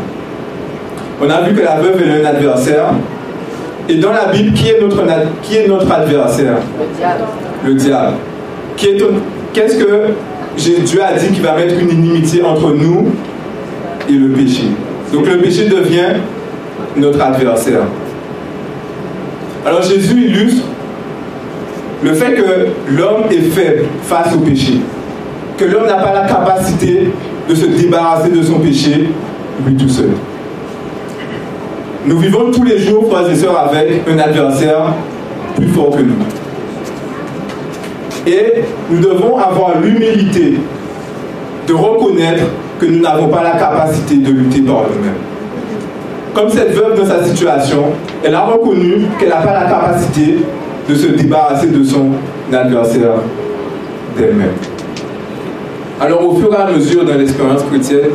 On 1.22 1.28
a 1.30 1.42
vu 1.42 1.54
que 1.54 1.62
la 1.62 1.76
veuve 1.76 2.02
est 2.02 2.22
un 2.22 2.24
adversaire. 2.28 2.86
Et 3.88 3.96
dans 3.96 4.12
la 4.12 4.26
Bible, 4.26 4.52
qui 4.54 4.68
est 4.68 4.80
notre, 4.80 5.02
qui 5.42 5.56
est 5.56 5.68
notre 5.68 5.90
adversaire? 5.90 6.54
Le 7.64 7.74
diable. 7.74 8.14
Qui 8.76 8.86
est 8.88 8.96
ton- 8.96 9.14
Qu'est-ce 9.52 9.76
que 9.78 10.14
Dieu 10.56 11.00
a 11.02 11.12
dit 11.18 11.28
qu'il 11.28 11.42
va 11.42 11.54
mettre 11.56 11.74
une 11.80 11.90
inimitié 11.90 12.42
entre 12.42 12.72
nous 12.72 13.08
et 14.08 14.12
le 14.12 14.28
péché? 14.28 14.64
Donc 15.12 15.26
le 15.26 15.38
péché 15.38 15.68
devient 15.68 16.14
notre 16.96 17.20
adversaire. 17.20 17.80
Alors 19.66 19.82
Jésus 19.82 20.24
illustre 20.28 20.64
le 22.02 22.14
fait 22.14 22.34
que 22.34 22.92
l'homme 22.96 23.24
est 23.30 23.50
faible 23.50 23.84
face 24.02 24.34
au 24.34 24.38
péché, 24.38 24.80
que 25.58 25.64
l'homme 25.64 25.86
n'a 25.86 25.96
pas 25.96 26.14
la 26.14 26.26
capacité 26.26 27.12
de 27.48 27.54
se 27.54 27.66
débarrasser 27.66 28.30
de 28.30 28.42
son 28.42 28.58
péché 28.58 29.10
lui 29.66 29.74
tout 29.74 29.88
seul. 29.88 30.10
Nous 32.06 32.18
vivons 32.18 32.50
tous 32.50 32.64
les 32.64 32.78
jours, 32.78 33.10
frères 33.10 33.30
et 33.30 33.34
sœurs, 33.34 33.58
avec 33.58 34.02
un 34.08 34.18
adversaire 34.18 34.94
plus 35.56 35.68
fort 35.68 35.90
que 35.90 36.00
nous. 36.02 36.14
Et 38.26 38.62
nous 38.90 39.00
devons 39.00 39.36
avoir 39.36 39.78
l'humilité 39.80 40.54
de 41.66 41.74
reconnaître 41.74 42.44
que 42.78 42.86
nous 42.86 43.00
n'avons 43.00 43.28
pas 43.28 43.42
la 43.42 43.52
capacité 43.52 44.16
de 44.16 44.30
lutter 44.30 44.60
par 44.62 44.84
nous-mêmes. 44.84 45.20
Comme 46.32 46.48
cette 46.48 46.72
veuve 46.72 46.98
dans 46.98 47.06
sa 47.06 47.24
situation, 47.24 47.84
elle 48.24 48.34
a 48.34 48.44
reconnu 48.44 49.02
qu'elle 49.18 49.28
n'a 49.28 49.36
pas 49.36 49.52
la 49.52 49.68
capacité 49.68 50.38
de 50.90 50.94
se 50.96 51.06
débarrasser 51.06 51.68
de 51.68 51.84
son 51.84 52.10
adversaire 52.52 53.14
d'elle-même. 54.16 54.54
Alors 56.00 56.26
au 56.26 56.34
fur 56.36 56.52
et 56.52 56.56
à 56.56 56.70
mesure 56.70 57.04
dans 57.04 57.14
l'expérience 57.14 57.62
chrétienne, 57.64 58.10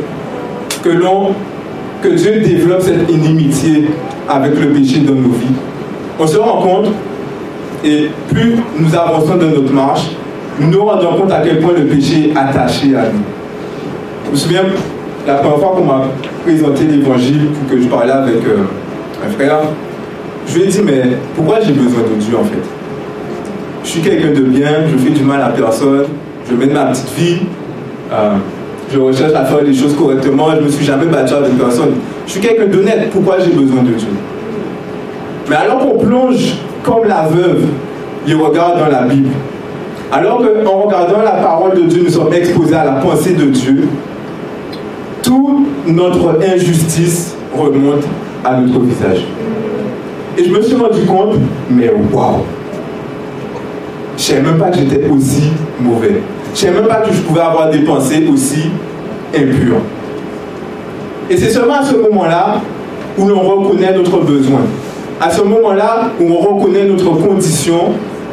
que 0.82 2.08
Dieu 2.08 2.40
développe 2.40 2.82
cette 2.82 3.10
inimitié 3.10 3.88
avec 4.28 4.60
le 4.60 4.68
péché 4.68 5.00
dans 5.00 5.14
nos 5.14 5.30
vies, 5.30 5.54
on 6.18 6.26
se 6.26 6.36
rend 6.36 6.62
compte, 6.62 6.88
et 7.84 8.10
plus 8.28 8.56
nous 8.78 8.94
avançons 8.94 9.36
dans 9.36 9.46
notre 9.46 9.72
marche, 9.72 10.10
nous 10.60 10.68
nous 10.68 10.84
rendons 10.84 11.16
compte 11.20 11.32
à 11.32 11.40
quel 11.40 11.60
point 11.60 11.72
le 11.72 11.86
péché 11.86 12.30
est 12.30 12.36
attaché 12.36 12.94
à 12.94 13.04
nous. 13.12 13.22
Je 14.26 14.30
me 14.32 14.36
souviens, 14.36 14.62
la 15.26 15.34
première 15.34 15.58
fois 15.58 15.74
qu'on 15.76 15.84
m'a 15.84 16.02
présenté 16.44 16.84
l'évangile, 16.84 17.48
que 17.70 17.80
je 17.80 17.88
parlais 17.88 18.12
avec 18.12 18.36
euh, 18.36 18.64
un 19.26 19.30
frère, 19.30 19.60
je 20.46 20.58
lui 20.58 20.64
ai 20.64 20.66
dit, 20.68 20.80
mais 20.84 21.02
pourquoi 21.34 21.60
j'ai 21.60 21.72
besoin 21.72 22.02
de 22.02 22.20
Dieu 22.20 22.36
en 22.36 22.44
fait? 22.44 22.62
Je 23.84 23.88
suis 23.88 24.00
quelqu'un 24.00 24.32
de 24.32 24.44
bien, 24.44 24.70
je 24.90 24.96
fais 24.96 25.10
du 25.10 25.22
mal 25.22 25.42
à 25.42 25.48
personne, 25.50 26.06
je 26.48 26.54
mène 26.56 26.72
ma 26.72 26.86
petite 26.86 27.12
vie, 27.16 27.38
euh, 28.12 28.34
je 28.92 28.98
recherche 28.98 29.32
à 29.34 29.44
faire 29.44 29.62
les 29.62 29.74
choses 29.74 29.94
correctement, 29.94 30.50
je 30.52 30.60
ne 30.60 30.62
me 30.62 30.68
suis 30.68 30.84
jamais 30.84 31.06
battu 31.06 31.34
avec 31.34 31.56
personne. 31.58 31.94
Je 32.26 32.32
suis 32.32 32.40
quelqu'un 32.40 32.66
d'honnête, 32.66 33.10
pourquoi 33.12 33.38
j'ai 33.38 33.50
besoin 33.50 33.82
de 33.82 33.92
Dieu? 33.92 34.08
Mais 35.48 35.56
alors 35.56 35.78
qu'on 35.78 35.98
plonge 35.98 36.54
comme 36.82 37.06
la 37.06 37.22
veuve 37.22 37.64
les 38.26 38.34
regards 38.34 38.76
dans 38.76 38.88
la 38.88 39.02
Bible, 39.02 39.30
alors 40.12 40.38
qu'en 40.38 40.82
regardant 40.82 41.22
la 41.22 41.42
parole 41.42 41.76
de 41.76 41.82
Dieu, 41.82 42.02
nous 42.04 42.10
sommes 42.10 42.32
exposés 42.32 42.74
à 42.74 42.84
la 42.84 42.92
pensée 42.92 43.34
de 43.34 43.44
Dieu, 43.46 43.88
toute 45.22 45.66
notre 45.86 46.38
injustice 46.42 47.36
remonte 47.56 48.04
à 48.44 48.60
notre 48.60 48.80
visage. 48.80 49.24
Et 50.38 50.44
je 50.44 50.50
me 50.50 50.60
suis 50.60 50.76
rendu 50.76 51.00
compte, 51.06 51.36
mais 51.70 51.90
waouh! 52.12 52.42
Je 54.16 54.22
ne 54.22 54.36
savais 54.36 54.42
même 54.42 54.58
pas 54.58 54.70
que 54.70 54.78
j'étais 54.78 55.08
aussi 55.08 55.50
mauvais. 55.80 56.20
Je 56.54 56.60
ne 56.60 56.66
savais 56.66 56.80
même 56.80 56.88
pas 56.88 57.00
que 57.00 57.12
je 57.12 57.20
pouvais 57.20 57.40
avoir 57.40 57.70
des 57.70 57.80
pensées 57.80 58.26
aussi 58.32 58.70
impures. 59.34 59.80
Et 61.28 61.36
c'est 61.36 61.50
seulement 61.50 61.80
à 61.80 61.84
ce 61.84 61.96
moment-là 61.96 62.60
où 63.18 63.28
l'on 63.28 63.40
reconnaît 63.40 63.94
notre 63.94 64.18
besoin. 64.20 64.60
À 65.20 65.30
ce 65.30 65.42
moment-là 65.42 66.10
où 66.20 66.30
on 66.30 66.36
reconnaît 66.36 66.84
notre 66.84 67.10
condition, 67.10 67.92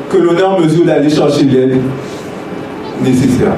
que 0.10 0.18
l'on 0.18 0.38
est 0.38 0.44
en 0.44 0.60
mesure 0.60 0.86
d'aller 0.86 1.10
chercher 1.10 1.44
l'aide 1.44 1.80
nécessaire. 3.02 3.54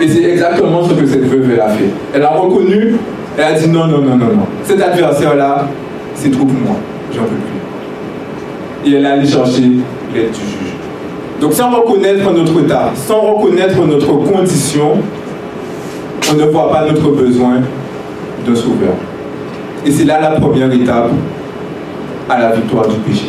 Et 0.00 0.08
c'est 0.08 0.24
exactement 0.24 0.82
ce 0.84 0.94
que 0.94 1.06
cette 1.06 1.24
veuve 1.24 1.58
a 1.60 1.68
fait. 1.70 1.90
Elle 2.14 2.22
a 2.22 2.30
reconnu, 2.30 2.96
elle 3.38 3.44
a 3.44 3.52
dit 3.52 3.68
non, 3.68 3.86
non, 3.86 3.98
non, 3.98 4.16
non, 4.16 4.26
non. 4.26 4.46
Cet 4.64 4.82
adversaire-là, 4.82 5.68
c'est 6.14 6.30
trop 6.30 6.44
pour 6.44 6.54
moi. 6.54 6.76
J'en 7.12 7.22
peux 7.22 7.28
plus. 7.28 8.90
Et 8.90 8.96
elle 8.96 9.04
est 9.04 9.08
allée 9.08 9.26
chercher 9.26 9.62
l'aide 10.14 10.30
du 10.30 10.40
juge. 10.40 10.74
Donc 11.40 11.52
sans 11.52 11.70
reconnaître 11.70 12.30
notre 12.32 12.60
état, 12.60 12.92
sans 12.94 13.20
reconnaître 13.20 13.84
notre 13.86 14.12
condition, 14.12 14.98
on 16.30 16.36
ne 16.36 16.44
voit 16.46 16.70
pas 16.70 16.86
notre 16.86 17.10
besoin 17.10 17.56
de 18.46 18.54
sauveur. 18.54 18.94
Et 19.84 19.90
c'est 19.90 20.04
là 20.04 20.20
la 20.20 20.40
première 20.40 20.72
étape 20.72 21.10
à 22.28 22.38
la 22.40 22.52
victoire 22.52 22.88
du 22.88 22.96
péché. 22.96 23.26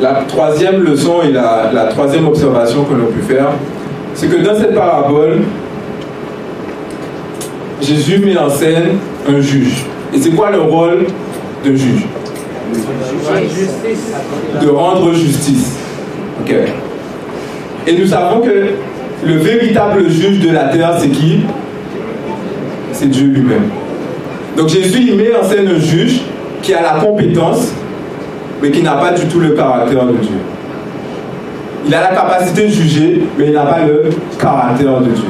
la 0.00 0.22
troisième 0.28 0.84
leçon 0.84 1.22
et 1.22 1.32
la, 1.32 1.70
la 1.72 1.86
troisième 1.86 2.26
observation 2.26 2.84
que 2.84 2.94
l'on 2.94 3.06
peut 3.06 3.20
faire, 3.34 3.48
c'est 4.14 4.28
que 4.28 4.36
dans 4.36 4.54
cette 4.54 4.74
parabole, 4.74 5.40
Jésus 7.80 8.18
met 8.18 8.36
en 8.36 8.50
scène 8.50 8.98
un 9.28 9.40
juge. 9.40 9.84
Et 10.14 10.18
c'est 10.18 10.30
quoi 10.30 10.50
le 10.50 10.60
rôle 10.60 11.06
d'un 11.64 11.74
juge? 11.74 12.06
De 14.60 14.68
rendre 14.68 15.12
justice. 15.14 15.76
Ok. 16.40 16.54
Et 17.86 17.98
nous 17.98 18.06
savons 18.06 18.40
que 18.40 18.70
le 19.24 19.36
véritable 19.36 20.10
juge 20.10 20.40
de 20.40 20.50
la 20.50 20.64
terre, 20.64 20.96
c'est 20.98 21.08
qui? 21.08 21.40
C'est 22.92 23.08
Dieu 23.08 23.26
lui-même. 23.26 23.68
Donc 24.56 24.68
Jésus, 24.68 25.06
il 25.08 25.16
met 25.16 25.34
en 25.34 25.44
scène 25.44 25.68
un 25.68 25.78
juge 25.78 26.20
qui 26.62 26.74
a 26.74 26.82
la 26.82 27.00
compétence, 27.00 27.72
mais 28.60 28.70
qui 28.70 28.82
n'a 28.82 28.94
pas 28.94 29.12
du 29.12 29.26
tout 29.26 29.38
le 29.38 29.50
caractère 29.50 30.04
de 30.04 30.14
Dieu. 30.14 30.38
Il 31.86 31.94
a 31.94 32.02
la 32.02 32.08
capacité 32.08 32.62
de 32.66 32.72
juger, 32.72 33.22
mais 33.38 33.46
il 33.46 33.52
n'a 33.52 33.64
pas 33.64 33.86
le 33.86 34.10
caractère 34.38 35.00
de 35.00 35.10
Dieu. 35.10 35.24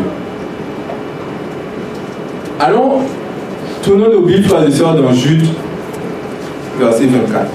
Allons, 2.61 3.03
tournons 3.85 4.11
nos 4.11 4.23
Bibles, 4.23 4.49
frères 4.49 4.67
et 4.67 4.73
sœurs, 4.73 4.97
dans 4.97 5.13
Jude, 5.13 5.47
verset 6.81 7.05
24. 7.05 7.47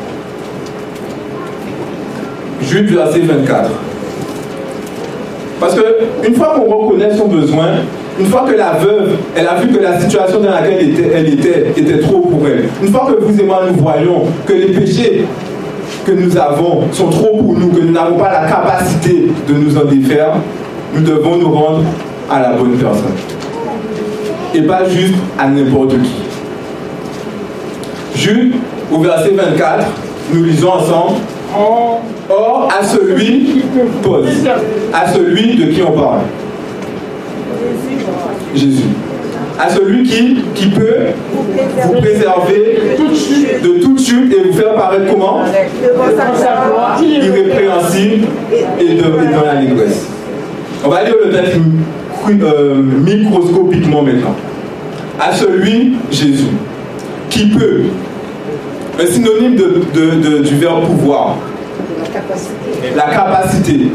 Jude, 2.62 2.96
verset 2.96 3.20
24. 3.20 3.70
Parce 5.60 5.76
que 5.76 5.82
une 6.26 6.36
fois 6.36 6.56
qu'on 6.56 6.74
reconnaît 6.74 7.18
son 7.18 7.28
besoin, 7.28 7.68
une 8.18 8.28
fois 8.28 8.46
que 8.50 8.56
la 8.56 8.76
veuve, 8.76 9.18
elle 9.36 9.46
a 9.46 9.56
vu 9.56 9.74
que 9.74 9.84
la 9.84 10.00
situation 10.00 10.39
dans 10.39 10.52
laquelle 10.52 10.78
elle 10.80 10.89
était, 10.92 11.12
elle 11.13 11.34
était, 11.34 11.74
était 11.76 12.00
trop 12.00 12.22
pour 12.22 12.48
elle, 12.48 12.70
une 12.82 12.89
fois 12.89 13.06
que 13.12 13.22
vous 13.26 13.42
et 13.42 13.44
moi 13.44 13.63
nous 13.70 13.84
voyons 13.84 14.24
que 14.46 14.54
les 14.54 14.68
péchés 14.68 15.26
que 16.06 16.13
nous 16.13 16.38
avons 16.38 16.84
sont 16.94 17.10
trop 17.10 17.36
pour 17.38 17.60
nous, 17.60 17.72
que 17.72 17.82
nous 17.82 17.92
n'avons 17.92 18.16
pas 18.16 18.32
la 18.32 18.48
capacité 18.48 19.28
de 19.50 19.54
nous 19.54 19.78
en 19.78 19.84
défaire, 19.84 20.36
nous 20.96 21.02
devons 21.02 21.36
nous 21.36 21.52
rendre 21.52 21.84
à 22.32 22.42
la 22.42 22.54
bonne 22.54 22.78
personne. 22.78 23.43
Et 24.56 24.62
pas 24.62 24.88
juste 24.88 25.16
à 25.39 25.48
n'importe 25.48 25.96
qui. 26.02 26.13
Jude, 28.16 28.54
au 28.92 29.00
verset 29.00 29.32
24, 29.32 29.86
nous 30.32 30.44
lisons 30.44 30.70
ensemble. 30.74 31.18
Or, 32.30 32.70
à 32.70 32.84
celui, 32.84 33.63
pause, 34.02 34.28
à 34.94 35.12
celui 35.12 35.56
de 35.56 35.66
qui 35.72 35.82
on 35.82 35.92
parle. 35.92 36.20
Jésus. 38.56 38.84
À 39.60 39.70
celui 39.70 40.04
qui, 40.04 40.44
qui 40.56 40.68
peut 40.68 40.98
vous 41.36 42.00
préserver 42.00 42.80
de 43.62 43.82
toute 43.82 44.00
chute 44.00 44.34
et 44.34 44.48
vous 44.48 44.54
faire 44.54 44.74
paraître 44.76 45.12
comment? 45.12 45.42
Irrépréhensible 47.02 48.28
et, 48.80 48.84
de, 48.84 49.00
et 49.00 49.34
dans 49.34 49.46
l'allégresse. 49.46 50.08
On 50.86 50.89
va 50.89 51.04
lire 51.04 51.16
le 51.24 51.32
texte 51.32 51.58
euh, 52.30 52.82
microscopiquement 52.82 54.02
maintenant. 54.02 54.36
À 55.20 55.34
celui, 55.34 55.96
Jésus, 56.12 56.48
qui 57.30 57.50
peut, 57.50 57.82
un 59.00 59.06
synonyme 59.06 59.56
du 59.56 60.56
verbe 60.56 60.86
pouvoir, 60.86 61.38
la 62.96 63.04
capacité, 63.04 63.92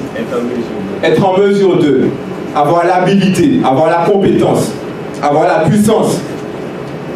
être 1.03 1.25
en 1.25 1.39
mesure 1.39 1.79
de, 1.79 2.09
avoir 2.55 2.85
l'habilité, 2.87 3.61
avoir 3.65 3.89
la 3.89 4.11
compétence, 4.11 4.73
avoir 5.23 5.47
la 5.47 5.69
puissance. 5.69 6.21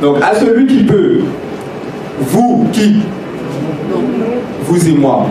Donc 0.01 0.17
à 0.23 0.35
celui 0.35 0.67
qui 0.67 0.85
peut, 0.85 1.21
vous 2.21 2.67
qui, 2.73 2.97
vous 4.65 4.89
et 4.89 4.93
moi, 4.93 5.27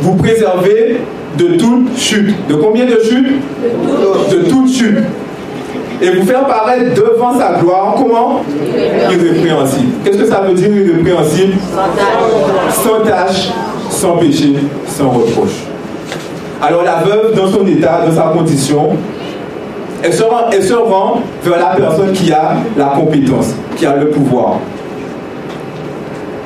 vous 0.00 0.14
préserver 0.16 1.00
de 1.38 1.56
toute 1.56 1.96
chute. 1.96 2.46
De 2.48 2.54
combien 2.54 2.84
de 2.84 2.98
chutes 3.02 3.40
De 4.30 4.48
toute 4.48 4.70
chute. 4.70 4.98
Et 6.00 6.10
vous 6.10 6.26
faire 6.26 6.44
paraître 6.46 6.94
devant 6.94 7.38
sa 7.38 7.60
gloire, 7.60 7.94
comment 7.96 8.40
Irrépréhensible. 9.10 9.92
Qu'est-ce 10.04 10.18
que 10.18 10.26
ça 10.26 10.40
veut 10.40 10.54
dire 10.54 10.68
irrépréhensible 10.68 11.54
Sans 12.70 13.04
tâche, 13.08 13.50
sans 13.88 14.16
péché, 14.16 14.54
sans 14.86 15.10
reproche. 15.10 15.62
Alors 16.60 16.82
la 16.82 16.96
veuve, 17.04 17.34
dans 17.36 17.48
son 17.48 17.66
état, 17.66 18.04
dans 18.06 18.14
sa 18.14 18.32
condition, 18.36 18.90
elle 20.02 20.12
se, 20.12 20.24
rend, 20.24 20.50
elle 20.50 20.62
se 20.62 20.74
vers 21.44 21.58
la 21.58 21.76
personne 21.76 22.12
qui 22.12 22.32
a 22.32 22.56
la 22.76 22.86
compétence, 22.86 23.54
qui 23.76 23.86
a 23.86 23.96
le 23.96 24.08
pouvoir. 24.10 24.58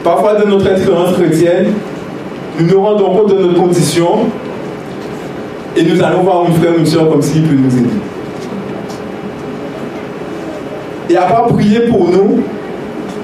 Parfois, 0.05 0.35
dans 0.35 0.49
notre 0.49 0.71
expérience 0.71 1.15
chrétienne, 1.15 1.73
nous 2.61 2.67
nous 2.67 2.83
rendons 2.83 3.17
compte 3.17 3.31
de 3.31 3.39
notre 3.39 3.61
condition 3.61 4.27
et 5.77 5.83
nous 5.83 6.03
allons 6.03 6.23
voir 6.23 6.47
une 6.47 6.55
frère 6.55 6.73
ou 6.75 6.79
une 6.79 6.87
soeur 6.87 7.11
comme 7.11 7.23
s'il 7.23 7.43
peut 7.43 7.55
nous 7.55 7.77
aider. 7.77 7.91
Et 11.11 11.17
à 11.17 11.23
part 11.23 11.47
prier 11.49 11.81
pour 11.81 12.09
nous, 12.09 12.41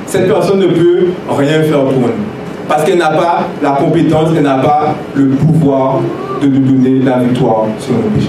cette 0.06 0.28
personne 0.28 0.60
ne 0.60 0.66
peut 0.66 1.06
rien 1.30 1.62
faire 1.62 1.84
pour 1.84 1.92
nous. 1.92 2.08
Parce 2.68 2.84
qu'elle 2.84 2.98
n'a 2.98 3.10
pas 3.10 3.48
la 3.62 3.70
compétence, 3.72 4.28
elle 4.36 4.42
n'a 4.42 4.58
pas 4.58 4.94
le 5.14 5.30
pouvoir 5.30 6.00
de 6.40 6.46
nous 6.46 6.60
donner 6.60 7.00
la 7.00 7.18
victoire 7.18 7.66
sur 7.78 7.94
nos 7.94 8.02
péchés. 8.14 8.28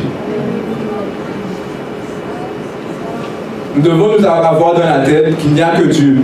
Nous 3.76 3.82
devons 3.82 4.10
nous 4.18 4.26
avoir 4.26 4.74
dans 4.74 4.80
la 4.80 5.00
tête 5.00 5.38
qu'il 5.38 5.52
n'y 5.52 5.62
a 5.62 5.76
que 5.76 5.88
Dieu. 5.88 6.18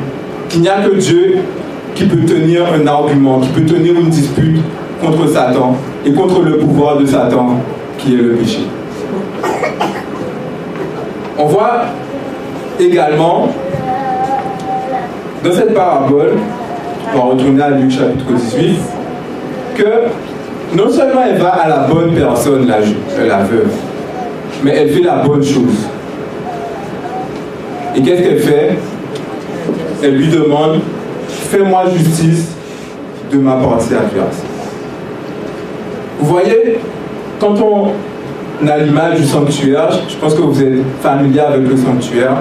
Qu'il 0.48 0.62
n'y 0.62 0.70
a 0.70 0.82
que 0.82 0.96
Dieu 0.96 1.38
qui 1.96 2.06
peut 2.06 2.26
tenir 2.26 2.64
un 2.74 2.88
argument, 2.88 3.40
qui 3.40 3.50
peut 3.50 3.66
tenir 3.66 3.94
une 4.00 4.10
dispute 4.10 4.62
contre 5.04 5.28
Satan 5.28 5.76
et 6.06 6.14
contre 6.14 6.42
le 6.42 6.58
pouvoir 6.58 6.98
de 6.98 7.06
Satan 7.06 7.58
qui 8.00 8.16
est 8.16 8.18
le 8.18 8.36
péché. 8.36 8.62
On 11.38 11.46
voit 11.46 11.84
également 12.80 13.50
dans 15.44 15.52
cette 15.52 15.74
parabole, 15.74 16.34
on 17.14 17.18
va 17.18 17.24
retourner 17.24 17.62
à 17.62 17.70
Luc 17.72 17.92
chapitre 17.92 18.26
18, 18.34 18.80
que 19.76 20.76
non 20.76 20.90
seulement 20.90 21.22
elle 21.30 21.38
va 21.38 21.50
à 21.50 21.68
la 21.68 21.78
bonne 21.88 22.14
personne, 22.14 22.68
la, 22.68 22.78
euh, 22.78 23.28
la 23.28 23.38
veuve, 23.40 23.72
mais 24.64 24.76
elle 24.76 24.90
fait 24.90 25.02
la 25.02 25.24
bonne 25.24 25.44
chose. 25.44 25.88
Et 27.96 28.02
qu'est-ce 28.02 28.22
qu'elle 28.22 28.40
fait? 28.40 28.78
Elle 30.04 30.16
lui 30.16 30.28
demande, 30.28 30.80
fais-moi 31.28 31.86
justice 31.96 32.50
de 33.32 33.38
ma 33.38 33.54
partie 33.56 33.94
adverse. 33.94 34.44
Vous 36.20 36.28
voyez, 36.28 36.80
quand 37.40 37.56
on 37.62 38.68
a 38.68 38.78
l'image 38.78 39.22
du 39.22 39.26
sanctuaire, 39.26 39.90
je 40.08 40.16
pense 40.18 40.34
que 40.34 40.42
vous 40.42 40.62
êtes 40.62 40.84
familier 41.02 41.40
avec 41.40 41.68
le 41.68 41.78
sanctuaire, 41.78 42.38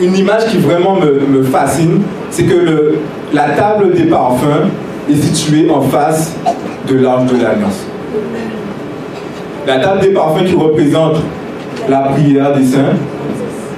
une 0.00 0.16
image 0.16 0.46
qui 0.46 0.58
vraiment 0.58 0.96
me, 0.96 1.42
fascine, 1.42 2.02
c'est 2.30 2.44
que 2.44 2.94
la 3.32 3.50
table 3.50 3.92
des 3.94 4.04
parfums 4.04 4.68
est 5.10 5.16
située 5.16 5.70
en 5.70 5.80
face 5.82 6.34
de 6.88 6.98
l'arche 6.98 7.30
de 7.30 7.42
l'alliance. 7.42 7.86
La 9.66 9.78
table 9.78 10.00
des 10.00 10.10
parfums 10.10 10.44
qui 10.44 10.54
représente 10.54 11.16
la 11.88 12.00
prière 12.00 12.54
des 12.54 12.64
saints 12.64 12.94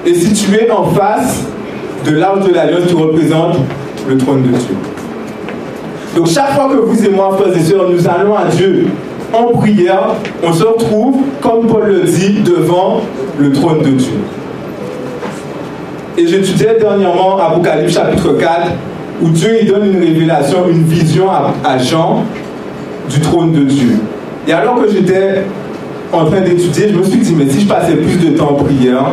est 0.07 0.15
située 0.15 0.71
en 0.71 0.85
face 0.85 1.45
de 2.05 2.13
l'arche 2.13 2.47
de 2.47 2.55
l'alliance 2.55 2.87
qui 2.87 2.95
représente 2.95 3.57
le 4.09 4.17
trône 4.17 4.43
de 4.43 4.49
Dieu. 4.49 4.77
Donc 6.17 6.29
chaque 6.29 6.53
fois 6.55 6.69
que 6.69 6.77
vous 6.77 7.05
et 7.05 7.11
moi, 7.11 7.37
frères 7.39 7.57
et 7.57 7.61
sœurs, 7.61 7.89
nous 7.91 8.09
allons 8.09 8.35
à 8.35 8.47
Dieu 8.47 8.87
en 9.33 9.57
prière, 9.59 10.15
on 10.43 10.53
se 10.53 10.65
retrouve, 10.65 11.17
comme 11.41 11.67
Paul 11.67 11.87
le 11.87 12.03
dit, 12.05 12.41
devant 12.41 13.03
le 13.39 13.53
trône 13.53 13.83
de 13.83 13.91
Dieu. 13.91 14.19
Et 16.17 16.27
j'étudiais 16.27 16.77
dernièrement 16.81 17.39
Apocalypse 17.39 17.95
chapitre 17.95 18.33
4, 18.33 18.73
où 19.23 19.29
Dieu 19.29 19.59
il 19.63 19.69
donne 19.69 19.87
une 19.87 20.01
révélation, 20.01 20.69
une 20.69 20.85
vision 20.85 21.27
à, 21.31 21.79
Jean 21.79 22.25
du 23.09 23.21
trône 23.21 23.53
de 23.53 23.65
Dieu. 23.65 23.99
Et 24.47 24.53
alors 24.53 24.83
que 24.83 24.91
j'étais 24.91 25.45
en 26.13 26.25
train 26.25 26.41
d'étudier, 26.41 26.89
je 26.91 26.99
me 26.99 27.03
suis 27.05 27.19
dit, 27.19 27.35
mais 27.37 27.49
si 27.49 27.61
je 27.61 27.69
passais 27.69 27.95
plus 27.95 28.17
de 28.17 28.37
temps 28.37 28.51
en 28.51 28.65
prière, 28.65 29.13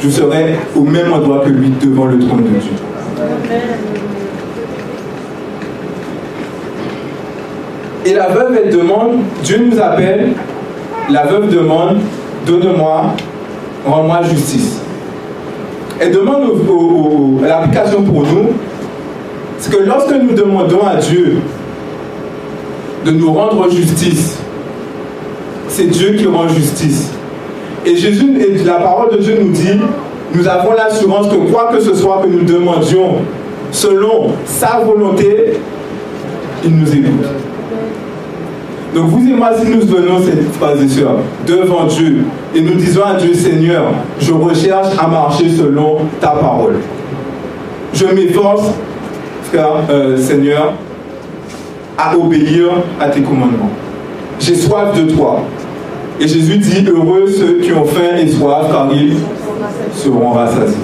je 0.00 0.08
serais 0.08 0.56
au 0.76 0.82
même 0.82 1.12
endroit 1.12 1.42
que 1.44 1.50
lui, 1.50 1.72
devant 1.80 2.06
le 2.06 2.18
trône 2.18 2.44
de 2.44 2.48
Dieu. 2.48 2.72
Et 8.04 8.12
la 8.12 8.28
veuve, 8.28 8.58
elle 8.62 8.70
demande, 8.70 9.20
Dieu 9.42 9.66
nous 9.70 9.80
appelle, 9.80 10.32
la 11.10 11.26
veuve 11.26 11.48
demande, 11.54 11.98
donne-moi, 12.46 13.14
rends-moi 13.86 14.22
justice. 14.24 14.80
Elle 16.00 16.12
demande 16.12 16.50
à 17.44 17.48
l'application 17.48 18.02
pour 18.02 18.22
nous, 18.22 18.50
c'est 19.58 19.72
que 19.72 19.82
lorsque 19.82 20.12
nous 20.12 20.34
demandons 20.34 20.84
à 20.86 20.96
Dieu 20.96 21.38
de 23.06 23.10
nous 23.10 23.32
rendre 23.32 23.70
justice, 23.70 24.38
c'est 25.68 25.86
Dieu 25.86 26.12
qui 26.12 26.26
rend 26.26 26.48
justice. 26.48 27.10
Et 27.86 27.96
Jésus, 27.96 28.38
et 28.38 28.62
la 28.64 28.74
parole 28.74 29.12
de 29.12 29.18
Dieu 29.18 29.38
nous 29.40 29.52
dit, 29.52 29.80
nous 30.34 30.46
avons 30.46 30.72
l'assurance 30.72 31.28
que 31.28 31.50
quoi 31.50 31.70
que 31.72 31.80
ce 31.80 31.94
soit 31.94 32.20
que 32.22 32.28
nous 32.28 32.42
demandions 32.42 33.16
selon 33.70 34.32
sa 34.44 34.80
volonté, 34.84 35.54
il 36.64 36.76
nous 36.76 36.92
écoute. 36.92 37.53
Donc 38.94 39.08
vous 39.08 39.28
et 39.28 39.32
moi, 39.32 39.50
si 39.60 39.68
nous 39.68 39.80
venons, 39.80 40.20
et 40.20 40.88
sœurs, 40.88 41.16
devant 41.44 41.86
Dieu 41.86 42.24
et 42.54 42.60
nous 42.60 42.74
disons 42.74 43.02
à 43.02 43.14
Dieu, 43.14 43.34
Seigneur, 43.34 43.86
je 44.20 44.32
recherche 44.32 44.96
à 44.96 45.08
marcher 45.08 45.50
selon 45.50 45.98
ta 46.20 46.28
parole. 46.28 46.76
Je 47.92 48.06
m'efforce, 48.06 48.68
frère, 49.50 49.82
euh, 49.90 50.16
Seigneur, 50.16 50.74
à 51.98 52.16
obéir 52.16 52.68
à 53.00 53.08
tes 53.08 53.22
commandements. 53.22 53.70
J'ai 54.38 54.54
soif 54.54 54.96
de 54.96 55.10
toi. 55.10 55.40
Et 56.20 56.28
Jésus 56.28 56.58
dit, 56.58 56.86
heureux 56.88 57.26
ceux 57.26 57.58
qui 57.60 57.72
ont 57.72 57.84
faim 57.84 58.16
et 58.22 58.28
soif, 58.28 58.68
car 58.70 58.88
ils 58.94 59.16
seront 59.92 60.30
rassasiés. 60.30 60.78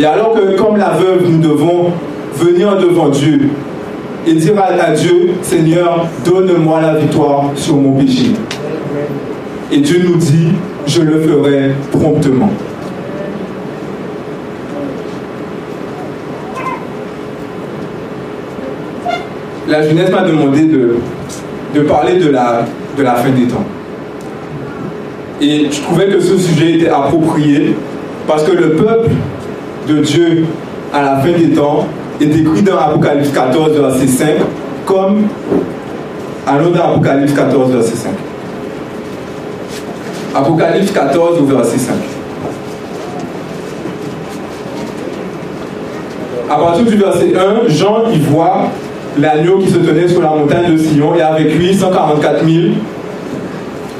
Et 0.00 0.04
alors 0.04 0.34
que, 0.34 0.56
comme 0.56 0.76
la 0.76 0.90
veuve, 0.90 1.30
nous 1.30 1.38
devons 1.38 1.92
venir 2.34 2.76
devant 2.78 3.10
Dieu 3.10 3.48
et 4.28 4.34
dire 4.34 4.62
à, 4.62 4.90
Dieu, 4.92 5.30
Seigneur, 5.40 6.06
donne-moi 6.22 6.82
la 6.82 6.96
victoire 6.96 7.50
sur 7.54 7.76
mon 7.76 7.92
péché. 7.92 8.26
Et 9.72 9.78
Dieu 9.78 10.02
nous 10.06 10.16
dit, 10.16 10.48
je 10.86 11.00
le 11.00 11.18
ferai 11.20 11.72
promptement. 11.90 12.50
La 19.66 19.82
jeunesse 19.82 20.10
m'a 20.10 20.22
demandé 20.22 20.64
de, 20.64 20.96
de 21.74 21.80
parler 21.82 22.18
de 22.18 22.30
la, 22.30 22.66
de 22.98 23.02
la 23.02 23.14
fin 23.14 23.30
des 23.30 23.46
temps. 23.46 23.64
Et 25.40 25.68
je 25.70 25.80
trouvais 25.80 26.08
que 26.08 26.20
ce 26.20 26.36
sujet 26.36 26.74
était 26.74 26.88
approprié 26.90 27.76
parce 28.26 28.42
que 28.42 28.52
le 28.52 28.72
peuple 28.72 29.10
de 29.88 30.00
Dieu 30.00 30.44
à 30.92 31.02
la 31.02 31.16
fin 31.18 31.32
des 31.32 31.50
temps 31.50 31.86
est 32.20 32.26
décrit 32.26 32.62
dans 32.62 32.78
Apocalypse 32.78 33.30
14, 33.30 33.72
verset 33.72 34.06
5, 34.06 34.28
comme 34.84 35.26
un 36.46 36.64
autre 36.64 36.80
Apocalypse 36.82 37.32
14, 37.32 37.72
verset 37.72 37.96
5. 37.96 38.10
Apocalypse 40.34 40.92
14, 40.92 41.42
verset 41.42 41.78
5. 41.78 41.94
À 46.50 46.56
partir 46.56 46.84
du 46.84 46.96
verset 46.96 47.34
1, 47.36 47.68
Jean 47.68 48.10
y 48.10 48.18
voit 48.18 48.68
l'agneau 49.18 49.58
qui 49.58 49.70
se 49.70 49.78
tenait 49.78 50.08
sur 50.08 50.22
la 50.22 50.30
montagne 50.30 50.72
de 50.72 50.78
Sion 50.78 51.14
et 51.14 51.20
avec 51.20 51.54
lui 51.54 51.74
144 51.74 52.44
000 52.44 52.74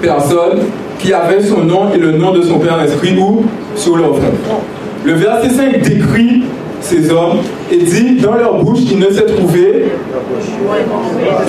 personnes 0.00 0.60
qui 0.98 1.12
avaient 1.12 1.42
son 1.42 1.64
nom 1.64 1.92
et 1.92 1.98
le 1.98 2.12
nom 2.12 2.32
de 2.32 2.42
son 2.42 2.58
Père 2.58 2.78
inscrit 2.78 3.18
où 3.18 3.44
Sur 3.76 3.96
leur 3.96 4.16
front. 4.16 4.60
Le 5.04 5.12
verset 5.12 5.50
5 5.50 5.82
décrit 5.82 6.44
ces 6.88 7.10
hommes 7.10 7.38
et 7.70 7.76
dit 7.76 8.16
dans 8.16 8.34
leur 8.34 8.64
bouche 8.64 8.80
il 8.90 8.98
ne 8.98 9.10
s'est 9.10 9.26
trouvé 9.26 9.84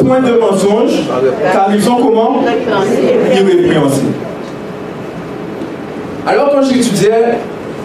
point 0.06 0.19
de 0.19 0.38
mensonge 0.39 1.04
car 1.54 1.69
ils 1.73 1.82
sont 1.82 1.95
comment 1.95 2.43
Irrépréhensibles. 3.34 4.13
Alors 6.28 6.52
quand 6.52 6.63
j'étudiais 6.63 7.38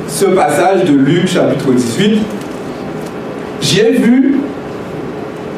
ce 0.08 0.26
passage 0.26 0.84
de 0.84 0.94
Luc 0.94 1.28
chapitre 1.28 1.72
18, 1.72 2.20
j'ai 3.60 3.92
vu 3.92 4.38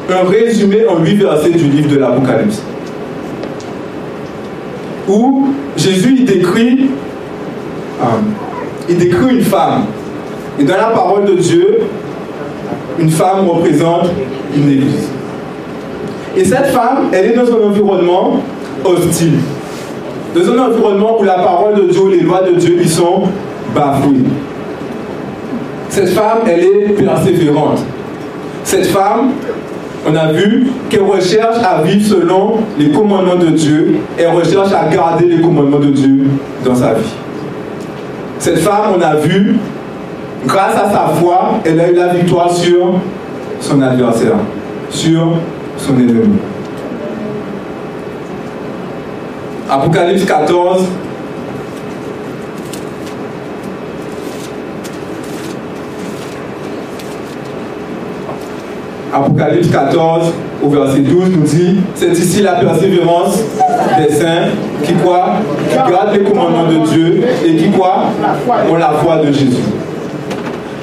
un 0.09 0.29
résumé 0.29 0.85
en 0.87 0.99
huit 0.99 1.15
versets 1.15 1.49
du 1.49 1.65
livre 1.65 1.89
de 1.89 1.97
l'Apocalypse 1.97 2.61
où 5.07 5.47
Jésus 5.75 6.15
il 6.19 6.25
décrit, 6.25 6.89
euh, 8.01 8.05
il 8.89 8.97
décrit 8.97 9.37
une 9.37 9.41
femme 9.41 9.85
et 10.59 10.63
dans 10.63 10.77
la 10.77 10.87
parole 10.87 11.25
de 11.25 11.33
Dieu, 11.33 11.79
une 12.99 13.11
femme 13.11 13.47
représente 13.47 14.09
une 14.55 14.69
église. 14.69 15.09
Et 16.35 16.43
cette 16.43 16.67
femme, 16.67 17.09
elle 17.11 17.31
est 17.31 17.35
dans 17.35 17.45
un 17.51 17.67
environnement 17.67 18.39
hostile. 18.83 19.39
Dans 20.35 20.51
un 20.51 20.69
environnement 20.69 21.19
où 21.19 21.23
la 21.23 21.35
parole 21.35 21.75
de 21.75 21.91
Dieu, 21.91 22.09
les 22.09 22.21
lois 22.21 22.41
de 22.41 22.55
Dieu, 22.55 22.77
ils 22.79 22.89
sont 22.89 23.23
bafouées. 23.75 24.23
Cette 25.89 26.09
femme, 26.09 26.39
elle 26.47 26.63
est 26.63 26.89
persévérante. 26.89 27.79
Cette 28.63 28.87
femme, 28.87 29.31
on 30.07 30.15
a 30.15 30.31
vu 30.31 30.67
qu'elle 30.89 31.01
recherche 31.01 31.57
à 31.63 31.81
vivre 31.81 32.05
selon 32.05 32.57
les 32.77 32.91
commandements 32.91 33.35
de 33.35 33.47
Dieu. 33.47 33.95
Elle 34.17 34.29
recherche 34.29 34.71
à 34.73 34.87
garder 34.93 35.25
les 35.25 35.41
commandements 35.41 35.79
de 35.79 35.91
Dieu 35.91 36.25
dans 36.63 36.75
sa 36.75 36.93
vie. 36.93 37.13
Cette 38.39 38.59
femme, 38.59 38.93
on 38.97 39.01
a 39.01 39.15
vu 39.15 39.55
grâce 40.45 40.75
à 40.75 40.89
sa 40.91 41.07
foi, 41.19 41.59
elle 41.65 41.79
a 41.79 41.89
eu 41.89 41.95
la 41.95 42.07
victoire 42.07 42.51
sur 42.51 42.99
son 43.59 43.81
adversaire, 43.81 44.35
sur 44.89 45.33
son 45.77 45.93
ennemi. 45.95 46.37
Apocalypse 49.69 50.25
14. 50.25 50.85
Apocalypse 59.13 59.69
14 59.71 60.33
au 60.63 60.69
verset 60.69 60.99
12 60.99 61.29
nous 61.31 61.43
dit, 61.43 61.79
c'est 61.95 62.11
ici 62.11 62.41
la 62.41 62.53
persévérance 62.53 63.39
des 63.97 64.13
saints 64.13 64.49
qui 64.83 64.93
quoi 64.93 65.35
Qui 65.69 65.75
gardent 65.75 66.13
les 66.13 66.23
commandements 66.23 66.67
de 66.67 66.87
Dieu 66.87 67.23
et 67.45 67.55
qui 67.55 67.69
quoi 67.71 68.05
Ont 68.69 68.75
la 68.75 68.89
foi 68.89 69.17
de 69.17 69.31
Jésus. 69.31 69.63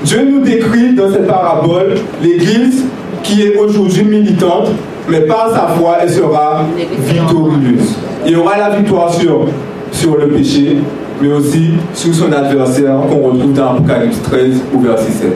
Dieu 0.05 0.29
nous 0.31 0.41
décrit 0.41 0.95
dans 0.95 1.11
cette 1.11 1.27
parabole 1.27 1.95
l'Église 2.23 2.85
qui 3.23 3.43
est 3.43 3.57
aujourd'hui 3.57 4.05
militante, 4.05 4.69
mais 5.09 5.21
par 5.23 5.51
sa 5.51 5.69
foi, 5.69 5.97
elle 6.03 6.11
sera 6.11 6.67
victorieuse. 6.77 7.95
Il 8.27 8.33
y 8.33 8.37
aura 8.37 8.59
la 8.59 8.77
victoire 8.77 9.13
sur, 9.15 9.47
sur 9.93 10.17
le 10.19 10.29
péché, 10.29 10.77
mais 11.23 11.33
aussi 11.33 11.71
sur 11.95 12.15
son 12.15 12.33
adversaire 12.33 12.97
qu'on 13.09 13.31
retrouve 13.31 13.55
dans 13.55 13.77
Apocalypse 13.77 14.21
13 14.23 14.61
au 14.75 14.81
verset 14.81 15.11
7. 15.11 15.33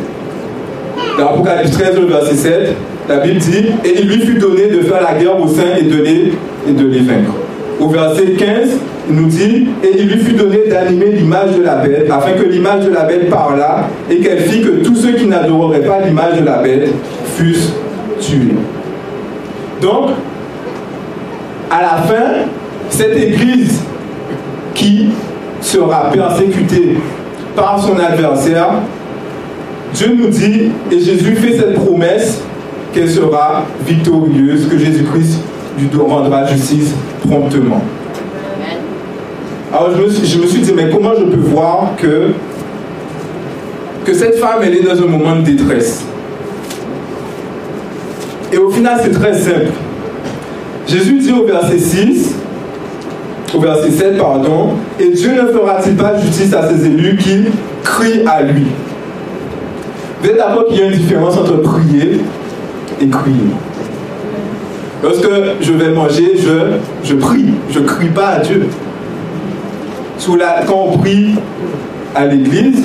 Dans 1.19 1.29
Apocalypse 1.29 1.71
13 1.73 1.99
au 1.99 2.07
verset 2.07 2.35
7, 2.35 2.77
la 3.09 3.19
Bible 3.21 3.39
dit, 3.39 3.67
et 3.85 4.01
il 4.03 4.09
lui 4.09 4.21
fut 4.21 4.39
donné 4.39 4.67
de 4.69 4.83
faire 4.83 5.01
la 5.03 5.19
guerre 5.19 5.41
aux 5.41 5.49
saints 5.49 5.77
et 5.81 5.85
de 5.85 6.03
les, 6.03 6.33
et 6.69 6.73
de 6.73 6.87
les 6.87 7.01
vaincre 7.01 7.33
au 7.81 7.89
verset 7.89 8.33
15, 8.33 8.69
il 8.69 8.98
nous 9.11 9.27
dit 9.27 9.69
Et 9.83 10.01
il 10.01 10.09
lui 10.09 10.19
fut 10.19 10.33
donné 10.33 10.69
d'animer 10.69 11.13
l'image 11.13 11.57
de 11.57 11.63
la 11.63 11.77
bête, 11.77 12.11
afin 12.11 12.33
que 12.33 12.45
l'image 12.49 12.85
de 12.85 12.93
la 12.93 13.05
bête 13.05 13.29
parlât, 13.31 13.89
et 14.11 14.19
qu'elle 14.19 14.41
fit 14.41 14.63
que 14.63 14.83
tous 14.83 14.97
ceux 14.97 15.13
qui 15.13 15.27
n'adoreraient 15.27 15.85
pas 15.85 16.01
l'image 16.01 16.39
de 16.39 16.45
la 16.45 16.59
bête 16.59 16.89
fussent 17.37 17.73
tués. 18.21 18.55
Donc, 19.81 20.11
à 21.71 21.83
la 21.83 22.03
fin, 22.03 22.47
cette 22.91 23.17
église 23.17 23.83
qui 24.75 25.11
sera 25.61 26.11
persécutée 26.11 26.97
par 27.55 27.81
son 27.83 27.99
adversaire, 27.99 28.71
Dieu 29.95 30.17
nous 30.19 30.29
dit, 30.29 30.71
et 30.91 31.01
Jésus 31.01 31.35
fait 31.37 31.57
cette 31.57 31.75
promesse, 31.75 32.43
qu'elle 32.93 33.11
sera 33.11 33.65
victorieuse, 33.87 34.67
que 34.69 34.79
Jésus-Christ 34.79 35.41
lui 35.79 35.89
rendra 35.99 36.47
justice 36.47 36.95
promptement. 37.27 37.83
Alors 39.73 39.91
je 39.95 40.03
me, 40.03 40.09
suis, 40.09 40.27
je 40.27 40.39
me 40.39 40.47
suis 40.47 40.61
dit, 40.61 40.73
mais 40.75 40.89
comment 40.91 41.13
je 41.15 41.25
peux 41.25 41.37
voir 41.37 41.91
que, 41.97 42.29
que 44.05 44.15
cette 44.15 44.39
femme, 44.39 44.61
elle 44.63 44.77
est 44.77 44.83
dans 44.83 45.03
un 45.03 45.07
moment 45.07 45.37
de 45.37 45.43
détresse? 45.43 46.05
Et 48.51 48.57
au 48.57 48.71
final, 48.71 48.99
c'est 49.03 49.13
très 49.13 49.35
simple. 49.35 49.69
Jésus 50.87 51.19
dit 51.19 51.33
au 51.33 51.45
verset 51.45 51.79
6, 51.79 52.35
au 53.55 53.61
verset 53.61 53.91
7, 53.91 54.17
pardon, 54.17 54.71
et 54.99 55.11
Dieu 55.11 55.33
ne 55.33 55.49
fera-t-il 55.49 55.97
pas 55.97 56.19
justice 56.19 56.55
à 56.55 56.67
ses 56.71 56.87
élus 56.87 57.19
qui 57.19 57.45
crient 57.85 58.23
à 58.27 58.43
lui? 58.43 58.69
Vous 60.23 60.31
êtes 60.31 60.39
d'accord 60.39 60.65
qu'il 60.67 60.79
y 60.79 60.83
a 60.83 60.87
une 60.87 60.97
différence 60.97 61.37
entre 61.37 61.59
prier 61.59 62.23
et 63.03 63.07
crier? 63.07 63.37
Lorsque 65.03 65.29
je 65.61 65.73
vais 65.75 65.91
manger, 65.91 66.39
je, 66.39 66.79
je 67.05 67.15
prie. 67.15 67.51
Je 67.71 67.81
ne 67.81 67.85
crie 67.85 68.09
pas 68.09 68.29
à 68.29 68.41
Dieu. 68.41 68.67
Sous 70.19 70.37
la, 70.37 70.63
quand 70.67 70.89
on 70.93 70.99
prie 70.99 71.37
à 72.15 72.27
l'église, 72.27 72.85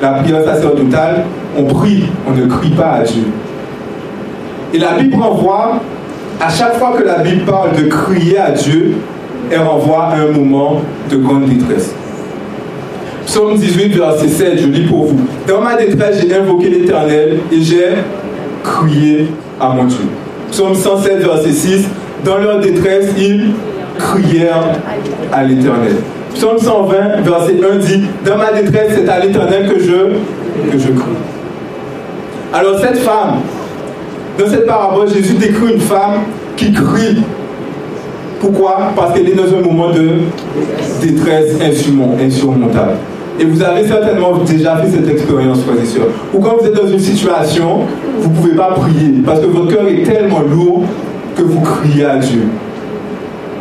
la 0.00 0.10
prière 0.12 0.44
sacerdotale, 0.44 1.24
on 1.58 1.64
prie, 1.64 2.04
on 2.26 2.32
ne 2.32 2.46
crie 2.46 2.70
pas 2.70 2.92
à 2.92 3.02
Dieu. 3.02 3.24
Et 4.72 4.78
la 4.78 4.92
Bible 4.92 5.20
renvoie, 5.20 5.80
à 6.40 6.48
chaque 6.48 6.76
fois 6.78 6.94
que 6.96 7.02
la 7.02 7.18
Bible 7.18 7.44
parle 7.44 7.74
de 7.74 7.88
crier 7.88 8.38
à 8.38 8.52
Dieu, 8.52 8.94
elle 9.50 9.62
renvoie 9.62 10.04
à 10.04 10.16
un 10.16 10.28
moment 10.28 10.80
de 11.10 11.16
grande 11.16 11.46
détresse. 11.46 11.92
Psaume 13.26 13.56
18, 13.56 13.96
verset 13.96 14.28
7, 14.28 14.58
je 14.60 14.66
lis 14.68 14.86
pour 14.86 15.06
vous. 15.06 15.20
Dans 15.46 15.60
ma 15.60 15.74
détresse, 15.74 16.20
j'ai 16.22 16.34
invoqué 16.34 16.70
l'Éternel 16.70 17.40
et 17.52 17.60
j'ai 17.60 17.88
crié 18.62 19.26
à 19.60 19.70
mon 19.70 19.84
Dieu. 19.84 20.06
Psaume 20.50 20.74
107, 20.74 21.18
verset 21.18 21.52
6. 21.52 21.88
Dans 22.24 22.38
leur 22.38 22.60
détresse, 22.60 23.08
ils 23.18 23.50
crièrent 23.98 24.72
à 25.32 25.44
l'Éternel. 25.44 25.96
Psaume 26.38 26.56
120, 26.56 27.22
verset 27.22 27.56
1 27.60 27.78
dit 27.78 28.02
Dans 28.24 28.36
ma 28.36 28.52
détresse, 28.52 28.92
c'est 28.94 29.08
à 29.08 29.18
l'Éternel 29.18 29.68
que 29.74 29.80
je, 29.80 30.70
que 30.70 30.78
je 30.78 30.86
crie. 30.92 31.18
Alors, 32.54 32.78
cette 32.78 32.98
femme, 32.98 33.40
dans 34.38 34.46
cette 34.48 34.64
parabole, 34.64 35.08
Jésus 35.12 35.34
décrit 35.34 35.74
une 35.74 35.80
femme 35.80 36.20
qui 36.56 36.72
crie 36.72 37.24
Pourquoi? 38.40 38.92
Parce 38.94 39.14
qu'elle 39.14 39.28
est 39.28 39.34
dans 39.34 39.52
un 39.52 39.62
moment 39.62 39.90
de 39.90 40.10
détresse 41.02 41.56
insurmontable. 41.60 42.92
Et 43.40 43.44
vous 43.44 43.60
avez 43.60 43.88
certainement 43.88 44.38
déjà 44.46 44.76
fait 44.76 44.90
cette 44.90 45.10
expérience, 45.10 45.62
frères 45.62 45.82
et 45.82 45.86
sœurs. 45.86 46.06
Ou 46.32 46.38
quand 46.38 46.58
vous 46.60 46.66
êtes 46.68 46.74
dans 46.74 46.86
une 46.86 47.00
situation, 47.00 47.80
vous 48.20 48.30
ne 48.30 48.34
pouvez 48.36 48.54
pas 48.54 48.74
prier 48.74 49.22
parce 49.26 49.40
que 49.40 49.46
votre 49.46 49.74
cœur 49.74 49.88
est 49.88 50.04
tellement 50.04 50.42
lourd 50.42 50.84
que 51.36 51.42
vous 51.42 51.60
criez 51.62 52.04
à 52.04 52.18
Dieu. 52.18 52.42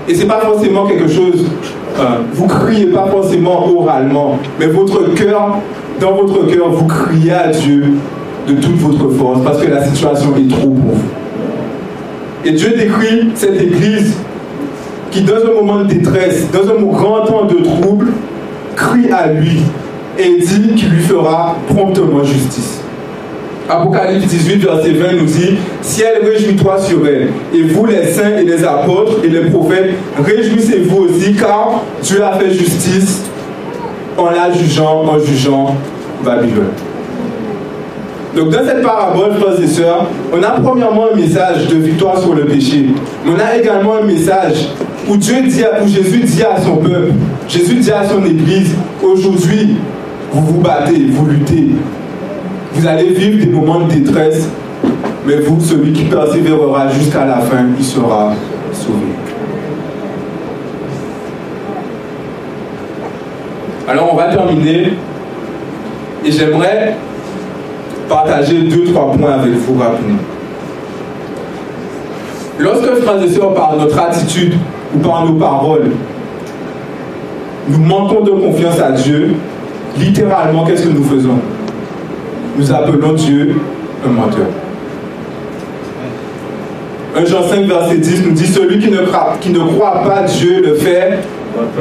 Et 0.07 0.13
ce 0.13 0.21
n'est 0.21 0.27
pas 0.27 0.41
forcément 0.41 0.85
quelque 0.85 1.07
chose, 1.07 1.43
vous 2.33 2.47
criez 2.47 2.87
pas 2.87 3.07
forcément 3.07 3.67
oralement, 3.67 4.37
mais 4.59 4.67
votre 4.67 5.13
cœur, 5.13 5.57
dans 5.99 6.13
votre 6.13 6.47
cœur, 6.47 6.69
vous 6.69 6.85
criez 6.85 7.33
à 7.33 7.47
Dieu 7.49 7.93
de 8.47 8.53
toute 8.53 8.77
votre 8.77 9.09
force 9.09 9.41
parce 9.43 9.61
que 9.61 9.69
la 9.69 9.83
situation 9.83 10.35
est 10.37 10.49
trop 10.49 10.69
pour 10.69 10.93
vous. 10.93 11.01
Et 12.45 12.51
Dieu 12.51 12.73
décrit 12.77 13.29
cette 13.35 13.61
église 13.61 14.15
qui, 15.11 15.21
dans 15.21 15.35
un 15.35 15.53
moment 15.53 15.79
de 15.79 15.87
détresse, 15.87 16.47
dans 16.51 16.69
un 16.69 16.81
grand 16.81 17.25
temps 17.25 17.45
de 17.45 17.63
trouble, 17.63 18.07
crie 18.75 19.11
à 19.11 19.33
lui 19.33 19.61
et 20.17 20.37
dit 20.37 20.75
qu'il 20.75 20.89
lui 20.89 21.01
fera 21.01 21.55
promptement 21.67 22.23
justice. 22.23 22.76
Apocalypse 23.69 24.27
18, 24.27 24.63
verset 24.63 24.91
20 24.91 25.13
nous 25.13 25.25
dit 25.25 25.57
Ciel, 25.81 26.21
réjouis-toi 26.23 26.79
sur 26.79 27.05
elle, 27.05 27.29
et 27.53 27.63
vous 27.63 27.85
les 27.85 28.05
saints 28.05 28.37
et 28.37 28.45
les 28.45 28.63
apôtres 28.63 29.17
et 29.25 29.27
les 29.27 29.49
prophètes, 29.49 29.93
réjouissez-vous 30.23 31.03
aussi, 31.03 31.33
car 31.33 31.81
Dieu 32.01 32.23
a 32.23 32.33
fait 32.33 32.51
justice 32.51 33.23
en 34.17 34.29
la 34.29 34.51
jugeant, 34.51 35.03
en 35.05 35.19
jugeant 35.19 35.75
Babylone. 36.23 36.71
Donc 38.35 38.51
dans 38.51 38.65
cette 38.65 38.83
parabole, 38.83 39.33
frères 39.39 39.61
et 39.61 39.67
sœurs, 39.67 40.05
on 40.31 40.41
a 40.43 40.51
premièrement 40.61 41.07
un 41.11 41.15
message 41.15 41.67
de 41.67 41.75
victoire 41.75 42.21
sur 42.21 42.35
le 42.35 42.45
péché. 42.45 42.85
Mais 43.25 43.31
on 43.35 43.39
a 43.39 43.57
également 43.57 43.95
un 43.95 44.03
message 44.03 44.69
où 45.09 45.17
Dieu 45.17 45.41
dit, 45.45 45.63
où 45.83 45.87
Jésus 45.87 46.19
dit 46.19 46.43
à 46.43 46.61
son 46.61 46.77
peuple, 46.77 47.13
Jésus 47.47 47.75
dit 47.75 47.91
à 47.91 48.07
son 48.07 48.23
Église, 48.25 48.75
aujourd'hui, 49.01 49.77
vous 50.31 50.41
vous 50.41 50.61
battez, 50.61 51.07
vous 51.09 51.25
luttez. 51.25 51.69
Vous 52.77 52.85
allez 52.85 53.09
vivre 53.09 53.43
des 53.43 53.51
moments 53.51 53.87
de 53.87 53.91
détresse, 53.91 54.47
mais 55.25 55.37
vous, 55.37 55.59
celui 55.59 55.93
qui 55.93 56.03
persévérera 56.03 56.87
jusqu'à 56.89 57.25
la 57.25 57.37
fin, 57.37 57.65
il 57.75 57.83
sera 57.83 58.33
sauvé. 58.71 59.07
Alors 63.87 64.13
on 64.13 64.15
va 64.15 64.25
terminer 64.25 64.93
et 66.23 66.31
j'aimerais 66.31 66.95
partager 68.07 68.59
deux, 68.59 68.83
trois 68.93 69.11
points 69.11 69.31
avec 69.31 69.53
vous 69.53 69.81
rapidement. 69.81 70.19
Lorsque, 72.59 72.93
frères 73.01 73.23
et 73.23 73.29
sœurs, 73.29 73.55
par 73.55 73.75
notre 73.75 73.97
attitude 73.97 74.53
ou 74.95 74.99
par 74.99 75.25
nos 75.25 75.33
paroles, 75.33 75.89
nous 77.69 77.79
manquons 77.79 78.21
de 78.21 78.31
confiance 78.31 78.79
à 78.79 78.91
Dieu, 78.91 79.33
littéralement, 79.97 80.63
qu'est-ce 80.63 80.83
que 80.83 80.93
nous 80.93 81.03
faisons? 81.03 81.39
Nous 82.57 82.71
appelons 82.71 83.13
Dieu 83.13 83.55
un 84.03 84.09
menteur. 84.09 84.47
1 87.15 87.25
Jean 87.25 87.43
5, 87.43 87.65
verset 87.65 87.97
10 87.97 88.25
nous 88.25 88.31
dit 88.31 88.47
Celui 88.47 88.79
qui 88.79 88.89
ne, 88.89 88.97
croit, 88.97 89.35
qui 89.39 89.49
ne 89.49 89.59
croit 89.59 90.03
pas 90.03 90.23
Dieu 90.23 90.63
le 90.65 90.73
fait 90.73 91.19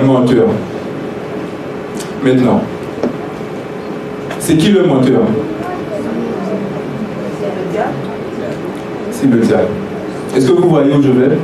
menteur. 0.05 0.49
Maintenant, 2.22 2.61
c'est 4.39 4.57
qui 4.57 4.68
le 4.70 4.85
menteur? 4.85 5.22
C'est 9.11 9.31
le 9.31 9.39
diable. 9.39 9.68
Est-ce 10.37 10.47
que 10.47 10.53
vous 10.53 10.68
voyez 10.68 10.95
où 10.95 11.03
je 11.03 11.11
vais? 11.11 11.37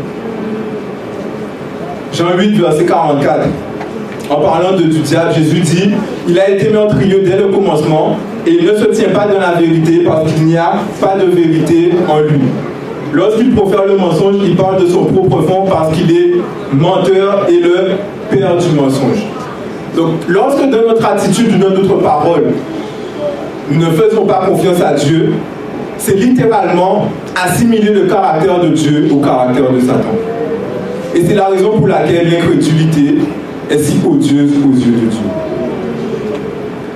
Jean 2.12 2.36
8, 2.36 2.58
verset 2.58 2.84
44. 2.84 3.48
En 4.28 4.36
parlant 4.40 4.76
de, 4.76 4.82
du 4.82 5.00
diable, 5.00 5.32
Jésus 5.34 5.60
dit 5.60 5.90
Il 6.28 6.38
a 6.38 6.50
été 6.50 6.70
meurtrier 6.70 7.20
dès 7.20 7.36
le 7.36 7.48
commencement 7.48 8.18
et 8.46 8.50
il 8.50 8.66
ne 8.66 8.74
se 8.74 8.86
tient 8.86 9.10
pas 9.10 9.26
dans 9.26 9.38
la 9.38 9.52
vérité 9.52 10.04
parce 10.04 10.32
qu'il 10.32 10.46
n'y 10.46 10.56
a 10.56 10.74
pas 11.00 11.16
de 11.16 11.30
vérité 11.30 11.92
en 12.08 12.20
lui. 12.20 12.40
Lorsqu'il 13.12 13.54
profère 13.54 13.86
le 13.86 13.96
mensonge, 13.96 14.36
il 14.44 14.56
parle 14.56 14.82
de 14.82 14.88
son 14.88 15.04
propre 15.04 15.42
fond 15.42 15.64
parce 15.68 15.96
qu'il 15.96 16.10
est 16.10 16.32
menteur 16.72 17.46
et 17.48 17.60
le 17.60 17.90
père 18.30 18.56
du 18.56 18.68
mensonge. 18.74 19.26
Donc, 19.94 20.12
lorsque 20.26 20.62
dans 20.62 20.88
notre 20.88 21.04
attitude 21.04 21.58
dans 21.58 21.70
notre 21.70 21.98
parole, 21.98 22.54
nous 23.70 23.80
ne 23.80 23.90
faisons 23.90 24.24
pas 24.24 24.46
confiance 24.46 24.80
à 24.80 24.94
Dieu, 24.94 25.34
c'est 25.98 26.16
littéralement 26.16 27.08
assimiler 27.36 27.92
le 27.92 28.06
caractère 28.06 28.60
de 28.60 28.68
Dieu 28.68 29.08
au 29.12 29.16
caractère 29.16 29.70
de 29.70 29.80
Satan. 29.80 30.08
Et 31.14 31.22
c'est 31.24 31.34
la 31.34 31.48
raison 31.48 31.76
pour 31.76 31.86
laquelle 31.86 32.30
l'incrédulité 32.30 33.18
est 33.70 33.78
si 33.78 33.98
odieuse 34.04 34.52
aux 34.56 34.74
yeux 34.74 34.92
de 34.92 35.10
Dieu. 35.10 35.51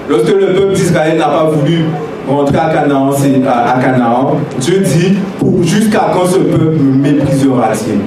Lorsque 0.08 0.28
le 0.28 0.54
peuple 0.54 0.74
d'Israël 0.74 1.18
n'a 1.18 1.26
pas 1.26 1.44
voulu 1.44 1.84
rentrer 2.28 2.58
à 2.58 2.68
Canaan, 2.70 4.36
Dieu 4.60 4.78
dit 4.78 5.16
jusqu'à 5.62 6.10
quand 6.12 6.26
ce 6.26 6.38
peuple 6.38 6.78
me 6.78 6.92
méprisera-t-il 6.96 8.00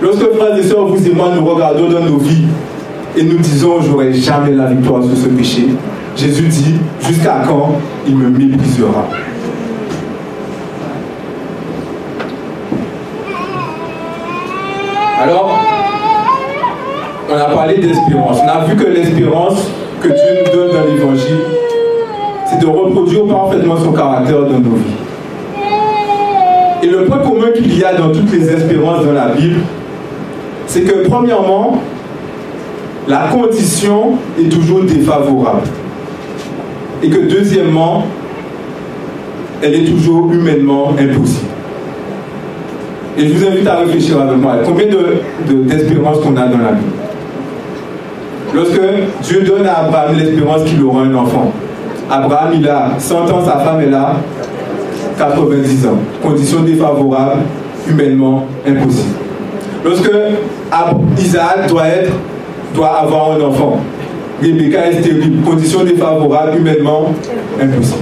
Lorsque 0.00 0.32
frères 0.36 0.56
et 0.56 0.62
sœurs, 0.62 0.86
vous 0.86 1.06
et 1.06 1.12
moi, 1.12 1.30
nous 1.34 1.44
regardons 1.44 1.88
dans 1.88 2.00
nos 2.00 2.18
vies 2.18 2.46
et 3.16 3.24
nous 3.24 3.38
disons 3.38 3.80
j'aurai 3.82 4.12
jamais 4.14 4.52
la 4.52 4.66
victoire 4.66 5.02
sur 5.02 5.16
ce 5.16 5.28
péché, 5.28 5.66
Jésus 6.16 6.44
dit 6.44 6.74
jusqu'à 7.00 7.42
quand 7.46 7.72
il 8.06 8.16
me 8.16 8.30
méprisera? 8.30 9.06
Alors, 15.20 15.58
on 17.28 17.34
a 17.34 17.54
parlé 17.54 17.78
d'espérance. 17.78 18.38
On 18.42 18.48
a 18.48 18.64
vu 18.64 18.76
que 18.76 18.86
l'espérance 18.86 19.68
que 20.00 20.08
Dieu 20.08 20.44
nous 20.44 20.52
donne 20.52 20.70
dans 20.72 20.84
l'évangile, 20.86 21.38
c'est 22.46 22.60
de 22.60 22.66
reproduire 22.66 23.26
parfaitement 23.26 23.76
son 23.76 23.92
caractère 23.92 24.40
dans 24.42 24.58
nos 24.58 24.76
vies. 24.76 25.08
Et 26.82 26.86
le 26.86 27.04
point 27.04 27.18
commun 27.18 27.50
qu'il 27.54 27.76
y 27.76 27.84
a 27.84 27.94
dans 27.94 28.10
toutes 28.12 28.32
les 28.32 28.48
espérances 28.48 29.04
dans 29.04 29.12
la 29.12 29.28
Bible, 29.28 29.60
c'est 30.66 30.82
que 30.82 31.08
premièrement, 31.08 31.82
la 33.08 33.28
condition 33.28 34.12
est 34.38 34.48
toujours 34.48 34.82
défavorable. 34.82 35.66
Et 37.02 37.08
que 37.08 37.20
deuxièmement, 37.28 38.04
elle 39.62 39.74
est 39.74 39.84
toujours 39.84 40.32
humainement 40.32 40.90
impossible. 40.90 41.48
Et 43.16 43.26
je 43.26 43.32
vous 43.32 43.46
invite 43.46 43.66
à 43.66 43.76
réfléchir 43.76 44.20
avec 44.20 44.36
moi. 44.36 44.56
Combien 44.64 44.86
d'espérance 45.48 46.18
de, 46.18 46.22
qu'on 46.22 46.36
a 46.36 46.46
dans 46.46 46.58
la 46.58 46.72
vie 46.72 46.97
Lorsque 48.54 48.80
Dieu 49.22 49.42
donne 49.42 49.66
à 49.66 49.80
Abraham 49.80 50.16
l'espérance 50.16 50.64
qu'il 50.64 50.82
aura 50.82 51.02
un 51.02 51.14
enfant, 51.14 51.52
Abraham, 52.10 52.52
il 52.54 52.68
a 52.68 52.92
100 52.98 53.30
ans, 53.30 53.44
sa 53.44 53.58
femme, 53.58 53.80
elle 53.80 53.94
a 53.94 54.16
90 55.18 55.86
ans. 55.86 55.98
Condition 56.22 56.60
défavorable, 56.60 57.42
humainement 57.88 58.46
impossible. 58.66 59.14
Lorsque 59.84 60.10
Isaac 61.18 61.68
doit, 61.68 61.88
être, 61.88 62.12
doit 62.74 63.00
avoir 63.00 63.32
un 63.32 63.40
enfant, 63.42 63.80
Rebecca 64.42 64.90
est 64.90 65.02
stérile. 65.02 65.40
Condition 65.44 65.84
défavorable, 65.84 66.58
humainement 66.58 67.12
impossible. 67.60 67.98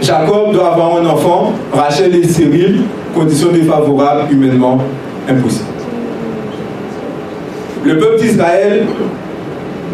Jacob 0.00 0.52
doit 0.52 0.72
avoir 0.72 0.96
un 0.98 1.06
enfant, 1.06 1.52
Rachel 1.72 2.14
est 2.14 2.28
stérile, 2.28 2.82
conditions 3.14 3.52
défavorables, 3.52 4.32
humainement 4.32 4.78
impossible. 5.28 5.73
Le 7.84 7.98
peuple 7.98 8.20
d'Israël 8.20 8.86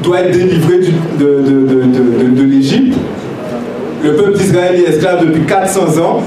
doit 0.02 0.20
être 0.20 0.32
délivré 0.32 0.78
de, 1.18 2.42
l'Égypte. 2.42 2.96
Le 4.02 4.14
peuple 4.14 4.38
d'Israël 4.38 4.80
est 4.80 4.88
esclave 4.88 5.26
depuis 5.26 5.42
400 5.42 5.98
ans. 5.98 6.22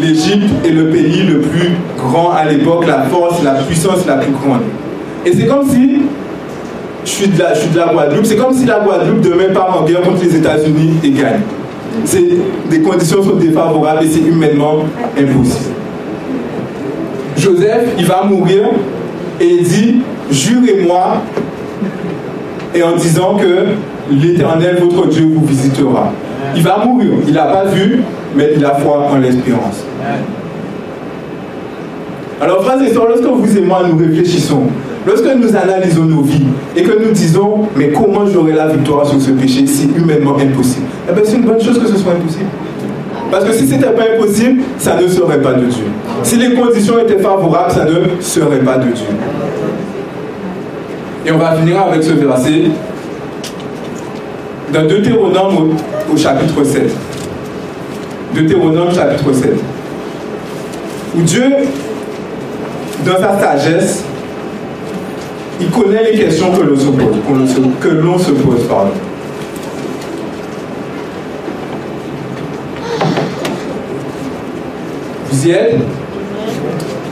L'Égypte 0.00 0.48
est 0.64 0.70
le 0.70 0.88
pays 0.88 1.22
le 1.22 1.40
plus 1.40 1.70
grand 1.98 2.32
à 2.32 2.50
l'époque, 2.50 2.86
la 2.86 3.02
force, 3.02 3.42
la 3.44 3.54
puissance 3.54 4.06
la 4.06 4.16
plus 4.16 4.32
grande. 4.32 4.62
Et 5.26 5.32
c'est 5.32 5.46
comme 5.46 5.68
si, 5.68 6.02
je 7.04 7.10
suis 7.10 7.28
de 7.28 7.38
la, 7.76 7.92
Guadeloupe, 7.92 8.24
c'est 8.24 8.36
comme 8.36 8.54
si 8.54 8.64
la 8.64 8.80
Guadeloupe 8.80 9.20
demain 9.20 9.52
part 9.52 9.80
en 9.80 9.84
guerre 9.84 10.00
contre 10.00 10.24
les 10.24 10.36
États-Unis 10.36 10.94
et 11.04 11.10
gagne 11.10 11.40
des 12.70 12.80
conditions 12.80 13.22
sont 13.22 13.36
défavorables 13.36 14.04
et 14.04 14.08
c'est 14.08 14.20
humainement 14.20 14.84
impossible. 15.18 15.74
Joseph, 17.36 17.88
il 17.98 18.06
va 18.06 18.24
mourir 18.24 18.68
et 19.40 19.46
il 19.46 19.62
dit, 19.62 19.96
jurez-moi, 20.32 21.22
et 22.74 22.82
en 22.82 22.96
disant 22.96 23.36
que 23.36 23.66
l'Éternel, 24.10 24.78
votre 24.80 25.08
Dieu, 25.08 25.28
vous 25.32 25.44
visitera. 25.44 26.10
Il 26.56 26.62
va 26.62 26.84
mourir, 26.84 27.10
il 27.26 27.34
n'a 27.34 27.44
pas 27.44 27.64
vu, 27.66 28.02
mais 28.34 28.52
il 28.56 28.64
a 28.64 28.74
foi 28.74 29.08
en 29.12 29.18
l'espérance. 29.18 29.84
Alors, 32.40 32.64
frères 32.64 32.82
et 32.82 32.92
sœurs, 32.92 33.06
lorsque 33.08 33.24
vous 33.24 33.58
et 33.58 33.60
moi 33.60 33.82
nous 33.88 33.96
réfléchissons, 33.96 34.62
lorsque 35.06 35.26
nous 35.36 35.54
analysons 35.54 36.04
nos 36.04 36.22
vies 36.22 36.46
et 36.76 36.82
que 36.82 37.04
nous 37.04 37.12
disons, 37.12 37.68
mais 37.76 37.90
comment 37.90 38.26
j'aurai 38.26 38.52
la 38.52 38.68
victoire 38.68 39.06
sur 39.06 39.20
ce 39.20 39.30
péché 39.30 39.66
C'est 39.66 39.96
humainement 39.96 40.36
impossible, 40.36 40.86
eh 41.08 41.12
bien, 41.12 41.22
c'est 41.24 41.36
une 41.36 41.44
bonne 41.44 41.62
chose 41.62 41.78
que 41.78 41.86
ce 41.86 41.96
soit 41.96 42.12
impossible. 42.12 42.46
Parce 43.30 43.44
que 43.44 43.52
si 43.52 43.66
ce 43.66 43.74
n'était 43.74 43.90
pas 43.90 44.02
impossible, 44.14 44.60
ça 44.76 45.00
ne 45.00 45.06
serait 45.06 45.40
pas 45.40 45.54
de 45.54 45.64
Dieu. 45.66 45.84
Si 46.22 46.36
les 46.36 46.54
conditions 46.54 46.98
étaient 46.98 47.18
favorables, 47.18 47.70
ça 47.72 47.84
ne 47.84 48.20
serait 48.20 48.58
pas 48.58 48.76
de 48.76 48.90
Dieu. 48.92 49.06
Et 51.24 51.30
on 51.30 51.38
va 51.38 51.52
finir 51.56 51.80
avec 51.80 52.02
ce 52.02 52.12
verset 52.12 52.70
dans 54.72 54.86
Deutéronome 54.86 55.76
au, 56.12 56.16
chapitre 56.16 56.64
7. 56.64 56.90
Deutéronome 58.34 58.94
chapitre 58.94 59.32
7. 59.32 59.54
Où 61.14 61.22
Dieu, 61.22 61.44
dans 63.04 63.18
sa 63.18 63.38
sagesse, 63.38 64.04
il 65.60 65.70
connaît 65.70 66.10
les 66.10 66.18
questions 66.18 66.50
que 66.50 66.62
l'on 66.62 66.76
se 66.76 66.86
pose, 66.86 67.16
que 67.80 67.88
l'on 67.88 68.18
se 68.18 68.30
pose, 68.30 68.64
pardon. 68.68 68.92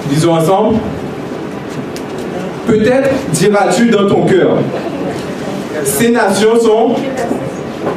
Disons 0.08 0.34
ensemble. 0.34 0.76
Peut-être 2.70 3.10
diras-tu 3.32 3.90
dans 3.90 4.06
ton 4.06 4.26
cœur, 4.26 4.58
ces 5.82 6.10
nations 6.10 6.56
sont, 6.60 6.94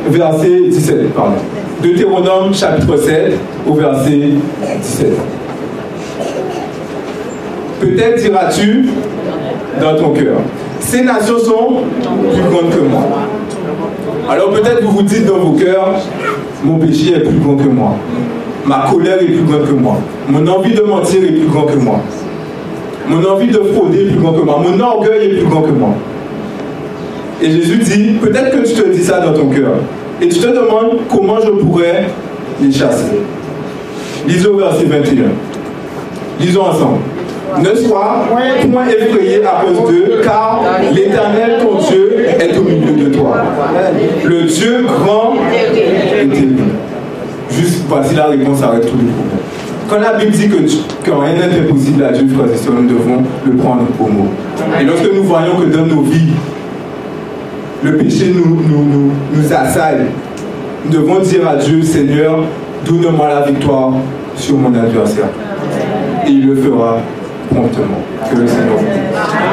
verset 0.09 0.61
17, 0.67 1.13
pardon. 1.13 1.35
Deutéronome 1.83 2.55
chapitre 2.55 2.97
7 2.97 3.37
au 3.67 3.75
verset 3.75 4.29
17. 4.81 5.07
Peut-être 7.81 8.19
diras-tu 8.19 8.89
dans 9.79 9.95
ton 9.95 10.09
cœur, 10.09 10.37
ces 10.79 11.03
nations 11.03 11.37
sont 11.37 11.83
plus 12.31 12.41
grandes 12.41 12.71
que 12.71 12.81
moi. 12.89 13.03
Alors 14.27 14.49
peut-être 14.53 14.81
vous 14.81 14.91
vous 14.91 15.03
dites 15.03 15.27
dans 15.27 15.37
vos 15.37 15.51
cœurs, 15.51 15.99
mon 16.63 16.79
péché 16.79 17.13
est 17.13 17.19
plus 17.19 17.37
grand 17.37 17.57
que 17.57 17.69
moi. 17.69 17.95
Ma 18.65 18.87
colère 18.89 19.21
est 19.21 19.25
plus 19.25 19.43
grande 19.43 19.67
que 19.67 19.73
moi. 19.73 19.97
Mon 20.27 20.47
envie 20.47 20.73
de 20.73 20.81
mentir 20.81 21.23
est 21.23 21.33
plus 21.33 21.47
grand 21.47 21.65
que 21.65 21.75
moi. 21.75 21.99
Mon 23.07 23.23
envie 23.25 23.47
de 23.47 23.59
frauder 23.59 24.01
est 24.01 24.11
plus 24.11 24.19
grand 24.19 24.33
que 24.33 24.41
moi. 24.41 24.63
Mon 24.65 24.79
orgueil 24.79 25.25
est 25.25 25.39
plus 25.39 25.47
grand 25.47 25.61
que 25.61 25.71
moi. 25.71 25.89
Et 27.41 27.51
Jésus 27.51 27.77
dit, 27.77 28.13
peut-être 28.21 28.51
que 28.51 28.67
tu 28.67 28.73
te 28.73 28.89
dis 28.89 29.03
ça 29.03 29.19
dans 29.19 29.33
ton 29.33 29.47
cœur. 29.47 29.73
Et 30.21 30.29
tu 30.29 30.39
te 30.39 30.47
demandes 30.47 30.99
comment 31.09 31.39
je 31.41 31.49
pourrais 31.49 32.05
les 32.61 32.71
chasser. 32.71 33.19
Lisons 34.27 34.55
verset 34.55 34.85
21. 34.85 35.23
Lisons 36.39 36.61
ensemble. 36.61 36.99
Ne 37.59 37.75
sois 37.75 38.25
point 38.31 38.87
effrayé 38.87 39.43
à 39.45 39.63
cause 39.63 39.91
d'eux, 39.91 40.21
car 40.23 40.63
l'Éternel, 40.91 41.59
ton 41.61 41.77
Dieu, 41.77 42.25
est 42.39 42.57
au 42.57 42.63
milieu 42.63 43.09
de 43.09 43.15
toi. 43.15 43.35
Le 44.23 44.43
Dieu 44.43 44.85
grand 44.87 45.35
et 45.53 46.29
terrible. 46.29 46.63
Juste 47.51 47.83
voici 47.87 48.15
la 48.15 48.27
réponse 48.27 48.63
arrête 48.63 48.81
tous 48.81 48.97
les 48.97 49.11
problèmes. 49.11 49.42
Quand 49.89 49.99
la 49.99 50.13
Bible 50.13 50.31
dit 50.31 50.49
que, 50.49 51.11
rien 51.11 51.33
n'est 51.33 51.59
impossible 51.59 52.03
à 52.03 52.11
Dieu, 52.11 52.27
frères 52.27 52.73
nous 52.73 52.89
devons 52.89 53.23
le 53.45 53.55
prendre 53.55 53.85
au 53.99 54.07
mot. 54.07 54.27
Et 54.79 54.83
lorsque 54.83 55.13
nous 55.13 55.23
voyons 55.23 55.57
que 55.57 55.65
dans 55.65 55.85
nos 55.85 56.01
vies, 56.01 56.33
le 57.83 57.97
péché 57.97 58.33
nous, 58.33 58.61
nous, 58.61 58.85
nous, 58.85 59.11
nous 59.33 59.53
assaille, 59.53 60.05
nous 60.85 60.91
devons 60.91 61.19
dire 61.19 61.47
à 61.47 61.57
Dieu, 61.57 61.81
Seigneur, 61.83 62.43
donne-moi 62.85 63.27
la 63.27 63.41
victoire 63.51 63.91
sur 64.35 64.57
mon 64.57 64.73
adversaire. 64.73 65.29
Et 66.25 66.31
il 66.31 66.47
le 66.47 66.55
fera 66.55 66.99
promptement. 67.49 68.01
Que 68.29 68.35
le 68.37 68.47
Seigneur 68.47 68.77
vous 68.77 69.52